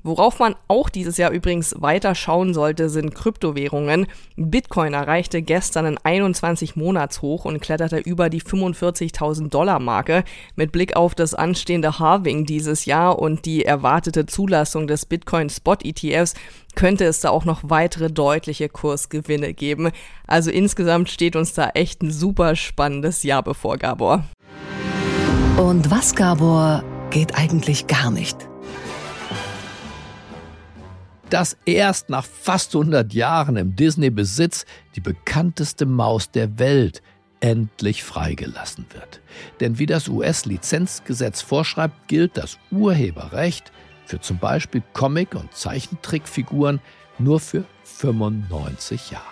Worauf 0.06 0.38
man 0.38 0.54
auch 0.68 0.88
dieses 0.88 1.16
Jahr 1.16 1.32
übrigens 1.32 1.74
weiter 1.80 2.14
schauen 2.14 2.54
sollte, 2.54 2.88
sind 2.88 3.12
Kryptowährungen. 3.12 4.06
Bitcoin 4.36 4.94
erreichte 4.94 5.42
gestern 5.42 5.84
ein 5.84 5.98
21 6.00 6.76
Monats 6.76 7.22
hoch 7.22 7.44
und 7.44 7.58
kletterte 7.58 7.98
über 7.98 8.30
die 8.30 8.40
45.000 8.40 9.48
Dollar 9.48 9.80
Marke. 9.80 10.22
Mit 10.54 10.70
Blick 10.70 10.94
auf 10.94 11.16
das 11.16 11.34
anstehende 11.34 11.98
Halving 11.98 12.46
dieses 12.46 12.84
Jahr 12.84 13.18
und 13.18 13.46
die 13.46 13.64
erwartete 13.64 14.26
Zulassung 14.26 14.86
des 14.86 15.06
Bitcoin 15.06 15.50
Spot 15.50 15.74
ETFs 15.82 16.34
könnte 16.76 17.04
es 17.04 17.18
da 17.18 17.30
auch 17.30 17.44
noch 17.44 17.62
weitere 17.64 18.08
deutliche 18.08 18.68
Kursgewinne 18.68 19.54
geben. 19.54 19.90
Also 20.28 20.52
insgesamt 20.52 21.10
steht 21.10 21.34
uns 21.34 21.52
da 21.52 21.70
echt 21.70 22.02
ein 22.02 22.12
super 22.12 22.54
spannendes 22.54 23.24
Jahr 23.24 23.42
bevor, 23.42 23.76
Gabor. 23.76 24.22
Und 25.56 25.90
was, 25.90 26.14
Gabor, 26.14 26.84
geht 27.10 27.36
eigentlich 27.36 27.88
gar 27.88 28.12
nicht? 28.12 28.48
Dass 31.30 31.56
erst 31.64 32.08
nach 32.08 32.24
fast 32.24 32.74
100 32.74 33.12
Jahren 33.12 33.56
im 33.56 33.74
Disney-Besitz 33.74 34.64
die 34.94 35.00
bekannteste 35.00 35.86
Maus 35.86 36.30
der 36.30 36.58
Welt 36.58 37.02
endlich 37.40 38.02
freigelassen 38.02 38.86
wird. 38.92 39.20
Denn 39.60 39.78
wie 39.78 39.86
das 39.86 40.08
US-Lizenzgesetz 40.08 41.42
vorschreibt, 41.42 42.08
gilt 42.08 42.36
das 42.36 42.58
Urheberrecht 42.70 43.72
für 44.06 44.20
zum 44.20 44.38
Beispiel 44.38 44.82
Comic- 44.92 45.34
und 45.34 45.52
Zeichentrickfiguren 45.52 46.80
nur 47.18 47.40
für 47.40 47.64
95 47.84 49.10
Jahre. 49.10 49.24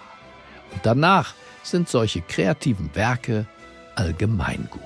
Und 0.72 0.84
danach 0.84 1.34
sind 1.62 1.88
solche 1.88 2.20
kreativen 2.20 2.90
Werke 2.94 3.46
allgemeingut. 3.94 4.80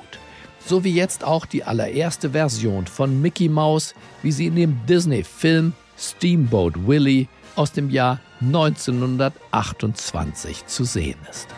So 0.65 0.85
wie 0.85 0.95
jetzt 0.95 1.25
auch 1.25 1.47
die 1.47 1.65
allererste 1.65 2.31
Version 2.31 2.87
von 2.87 3.23
Mickey 3.23 3.49
Mouse, 3.49 3.95
wie 4.23 4.33
sie 4.33 4.47
in 4.47 4.57
dem 4.57 4.87
Disney-Film 4.87 5.73
Steamboat 5.99 6.87
Willie 6.87 7.27
aus 7.57 7.73
dem 7.73 7.91
Jahr 7.91 8.21
1928 8.41 10.67
zu 10.67 10.85
sehen 10.85 11.19
ist. 11.29 11.49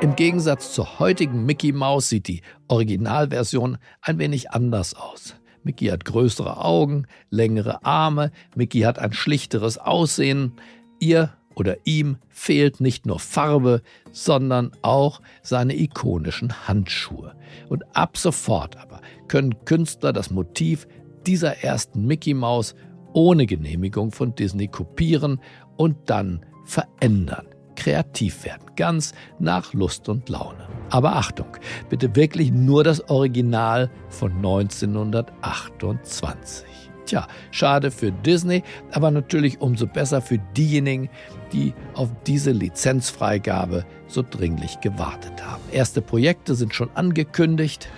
Im 0.00 0.16
Gegensatz 0.16 0.72
zur 0.72 0.98
heutigen 0.98 1.44
Mickey 1.46 1.72
Mouse 1.72 2.08
sieht 2.08 2.26
die 2.26 2.42
Originalversion 2.66 3.78
ein 4.00 4.18
wenig 4.18 4.50
anders 4.50 4.94
aus. 4.94 5.36
Mickey 5.62 5.86
hat 5.86 6.04
größere 6.04 6.64
Augen, 6.64 7.06
längere 7.30 7.84
Arme, 7.84 8.32
Mickey 8.56 8.80
hat 8.80 8.98
ein 8.98 9.12
schlichteres 9.12 9.78
Aussehen. 9.78 10.54
Ihr 10.98 11.32
oder 11.54 11.76
ihm 11.84 12.16
fehlt 12.28 12.80
nicht 12.80 13.06
nur 13.06 13.18
Farbe, 13.18 13.82
sondern 14.10 14.72
auch 14.82 15.20
seine 15.42 15.76
ikonischen 15.76 16.68
Handschuhe. 16.68 17.34
Und 17.68 17.84
ab 17.94 18.16
sofort 18.16 18.76
aber 18.76 19.00
können 19.28 19.64
Künstler 19.64 20.12
das 20.12 20.30
Motiv 20.30 20.86
dieser 21.26 21.62
ersten 21.62 22.06
Mickey 22.06 22.34
Maus 22.34 22.74
ohne 23.12 23.46
Genehmigung 23.46 24.12
von 24.12 24.34
Disney 24.34 24.68
kopieren 24.68 25.40
und 25.76 25.96
dann 26.06 26.44
verändern, 26.64 27.46
kreativ 27.76 28.44
werden, 28.44 28.70
ganz 28.76 29.12
nach 29.38 29.72
Lust 29.74 30.08
und 30.08 30.28
Laune. 30.28 30.68
Aber 30.90 31.16
Achtung, 31.16 31.56
bitte 31.88 32.14
wirklich 32.16 32.52
nur 32.52 32.84
das 32.84 33.08
Original 33.08 33.90
von 34.08 34.32
1928. 34.36 36.66
Tja, 37.06 37.26
schade 37.50 37.90
für 37.90 38.12
Disney, 38.12 38.62
aber 38.92 39.10
natürlich 39.10 39.60
umso 39.60 39.86
besser 39.86 40.22
für 40.22 40.38
diejenigen, 40.56 41.10
die 41.52 41.74
auf 41.94 42.08
diese 42.26 42.50
Lizenzfreigabe 42.50 43.84
so 44.06 44.24
dringlich 44.28 44.80
gewartet 44.80 45.44
haben. 45.44 45.62
Erste 45.70 46.02
Projekte 46.02 46.54
sind 46.54 46.74
schon 46.74 46.90
angekündigt. 46.94 47.88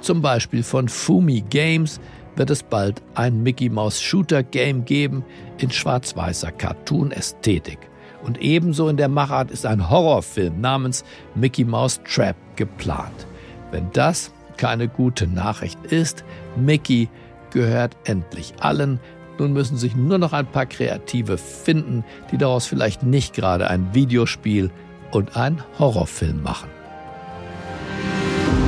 Zum 0.00 0.20
Beispiel 0.20 0.62
von 0.62 0.88
Fumi 0.88 1.40
Games 1.40 2.00
wird 2.36 2.50
es 2.50 2.62
bald 2.62 3.02
ein 3.14 3.42
Mickey 3.42 3.68
Mouse 3.68 4.00
Shooter 4.00 4.42
Game 4.42 4.84
geben 4.84 5.24
in 5.58 5.70
schwarz-weißer 5.70 6.52
Cartoon-Ästhetik. 6.52 7.78
Und 8.22 8.40
ebenso 8.40 8.88
in 8.88 8.96
der 8.96 9.08
Machart 9.08 9.50
ist 9.50 9.66
ein 9.66 9.90
Horrorfilm 9.90 10.60
namens 10.60 11.04
Mickey 11.34 11.64
Mouse 11.64 12.00
Trap 12.04 12.36
geplant. 12.56 13.26
Wenn 13.70 13.90
das 13.92 14.32
keine 14.56 14.88
gute 14.88 15.26
Nachricht 15.26 15.78
ist, 15.86 16.24
Mickey 16.56 17.08
gehört 17.50 17.96
endlich 18.04 18.54
allen. 18.60 19.00
Nun 19.38 19.52
müssen 19.52 19.76
sich 19.76 19.96
nur 19.96 20.18
noch 20.18 20.32
ein 20.32 20.46
paar 20.46 20.66
Kreative 20.66 21.38
finden, 21.38 22.04
die 22.30 22.38
daraus 22.38 22.66
vielleicht 22.66 23.02
nicht 23.02 23.34
gerade 23.34 23.68
ein 23.68 23.94
Videospiel 23.94 24.70
und 25.10 25.36
ein 25.36 25.62
Horrorfilm 25.78 26.42
machen. 26.42 26.68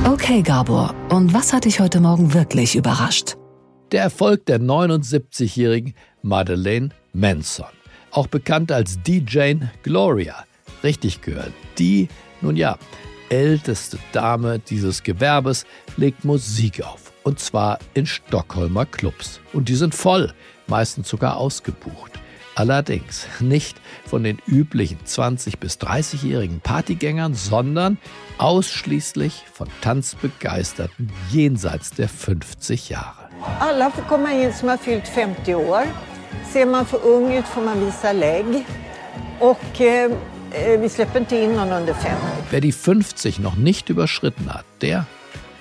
Okay, 0.05 0.41
Gabor, 0.41 0.93
und 1.09 1.33
was 1.33 1.53
hat 1.53 1.65
dich 1.65 1.79
heute 1.79 1.99
Morgen 1.99 2.33
wirklich 2.33 2.75
überrascht? 2.75 3.35
Der 3.91 4.03
Erfolg 4.03 4.45
der 4.45 4.59
79-jährigen 4.59 5.93
Madeleine 6.21 6.89
Manson, 7.13 7.67
auch 8.11 8.27
bekannt 8.27 8.71
als 8.71 9.01
DJ 9.01 9.55
Gloria. 9.83 10.43
Richtig 10.83 11.21
gehört, 11.21 11.53
die, 11.77 12.09
nun 12.41 12.55
ja, 12.55 12.77
älteste 13.29 13.97
Dame 14.11 14.59
dieses 14.59 15.03
Gewerbes 15.03 15.65
legt 15.97 16.25
Musik 16.25 16.83
auf. 16.83 17.06
Und 17.27 17.41
zwar 17.41 17.79
in 17.93 18.05
Stockholmer 18.05 18.85
Clubs. 18.85 19.41
Und 19.51 19.67
die 19.67 19.75
sind 19.75 19.93
voll, 19.93 20.31
meistens 20.67 21.09
sogar 21.09 21.35
ausgebucht. 21.35 22.13
Allerdings 22.55 23.27
nicht 23.41 23.81
von 24.05 24.23
den 24.23 24.37
üblichen 24.47 24.97
20- 25.05 25.57
bis 25.59 25.77
30-jährigen 25.77 26.61
Partygängern, 26.61 27.33
sondern 27.33 27.97
ausschließlich 28.37 29.43
von 29.51 29.67
Tanzbegeisterten 29.81 31.11
jenseits 31.29 31.89
der 31.89 32.07
50 32.07 32.87
Jahre. 32.87 33.27
Alla 33.59 33.89
får 33.89 34.03
komma 34.03 34.31
in 34.31 34.53
som 34.53 34.69
har 34.69 34.77
fyllt 34.77 35.05
50 35.05 35.55
år. 35.55 35.83
Ser 36.53 36.65
man 36.65 36.85
för 36.85 37.03
ung 37.05 37.37
ut 37.37 37.45
får 37.45 37.61
man 37.61 37.85
visa 37.85 38.13
lägg. 38.13 38.65
Och 39.39 39.81
eh, 39.81 40.11
äh, 40.51 40.79
wir 40.79 40.89
släpper 40.89 41.19
inte 41.19 41.35
in 41.35 41.55
någon 41.55 41.71
under 41.71 41.93
50. 41.93 42.17
Wer 42.51 42.61
die 42.61 42.71
50 42.71 43.39
noch 43.39 43.57
nicht 43.57 43.89
überschritten 43.89 44.53
hat, 44.53 44.65
der, 44.81 45.05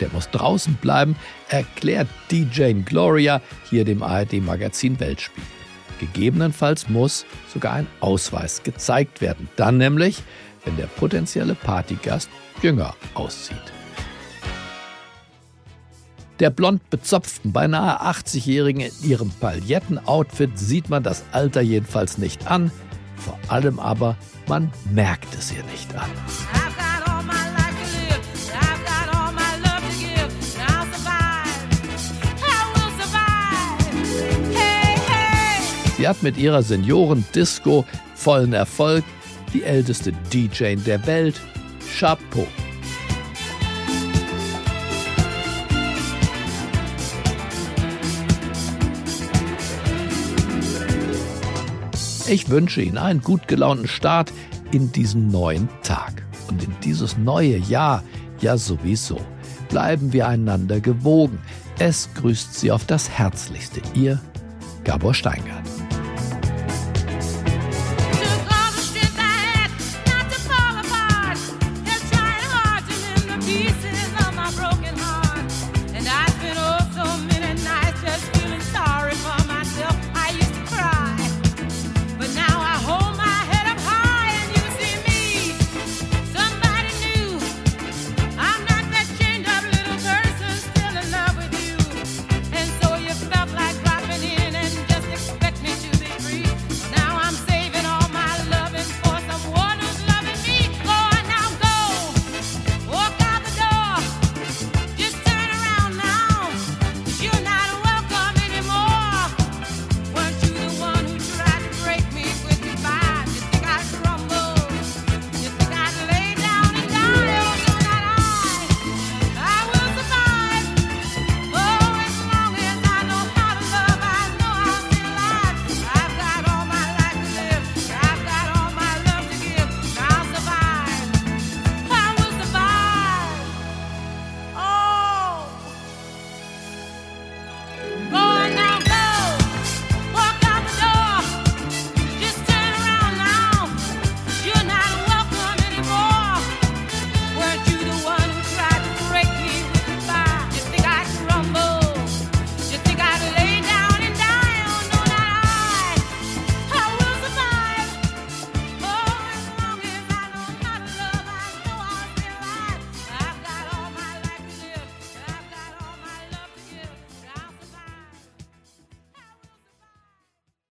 der 0.01 0.09
muss 0.13 0.31
draußen 0.31 0.75
bleiben, 0.75 1.17
erklärt 1.49 2.09
DJ 2.31 2.73
Gloria 2.85 3.41
hier 3.71 3.85
dem 3.85 4.03
ARD-Magazin 4.03 4.99
Weltspiegel. 5.01 5.45
Gegebenenfalls 5.99 6.89
muss 6.89 7.25
sogar 7.53 7.75
ein 7.75 7.87
Ausweis 8.01 8.63
gezeigt 8.63 9.21
werden. 9.21 9.49
Dann 9.57 9.79
nämlich, 9.79 10.23
wenn 10.65 10.77
der 10.77 10.87
potenzielle 10.87 11.55
Partygast 11.55 12.29
jünger 12.63 12.95
aussieht. 13.15 13.57
Der 16.39 16.51
blond 16.51 16.91
bezopften, 16.91 17.53
beinahe 17.53 18.03
80-Jährigen 18.03 18.81
in 18.81 18.93
ihrem 19.03 19.31
Pailletten-Outfit 19.31 20.59
sieht 20.59 20.91
man 20.91 21.03
das 21.03 21.25
Alter 21.33 21.63
jedenfalls 21.63 22.19
nicht 22.19 22.47
an. 22.51 22.71
Vor 23.17 23.39
allem 23.49 23.79
aber, 23.79 24.17
man 24.47 24.71
merkt 24.93 25.35
es 25.35 25.51
ihr 25.51 25.65
nicht 25.65 25.95
an. 25.95 26.11
Sie 35.97 36.07
hat 36.07 36.23
mit 36.23 36.37
ihrer 36.37 36.63
Senioren-Disco 36.63 37.87
vollen 38.15 38.53
Erfolg, 38.53 39.05
die 39.55 39.63
älteste 39.63 40.13
DJ 40.33 40.75
der 40.77 41.07
Welt. 41.07 41.41
Chapeau. 41.99 42.47
Ich 52.29 52.51
wünsche 52.51 52.83
Ihnen 52.83 52.99
einen 52.99 53.23
gut 53.23 53.47
gelaunten 53.49 53.89
Start 53.89 54.33
in 54.73 54.93
diesen 54.93 55.29
neuen 55.29 55.69
Tag 55.83 56.27
und 56.49 56.63
in 56.63 56.75
dieses 56.83 57.17
neue 57.17 57.57
Jahr 57.57 58.03
ja 58.41 58.59
sowieso. 58.59 59.21
Bleiben 59.69 60.13
wir 60.13 60.29
einander 60.29 60.81
gewogen. 60.81 61.39
Es 61.79 62.09
grüßt 62.15 62.53
Sie 62.55 62.71
auf 62.73 62.85
das 62.85 63.09
Herzlichste. 63.09 63.81
Ihr 63.95 64.21
Gabor 64.85 65.15
Steingart. 65.15 65.86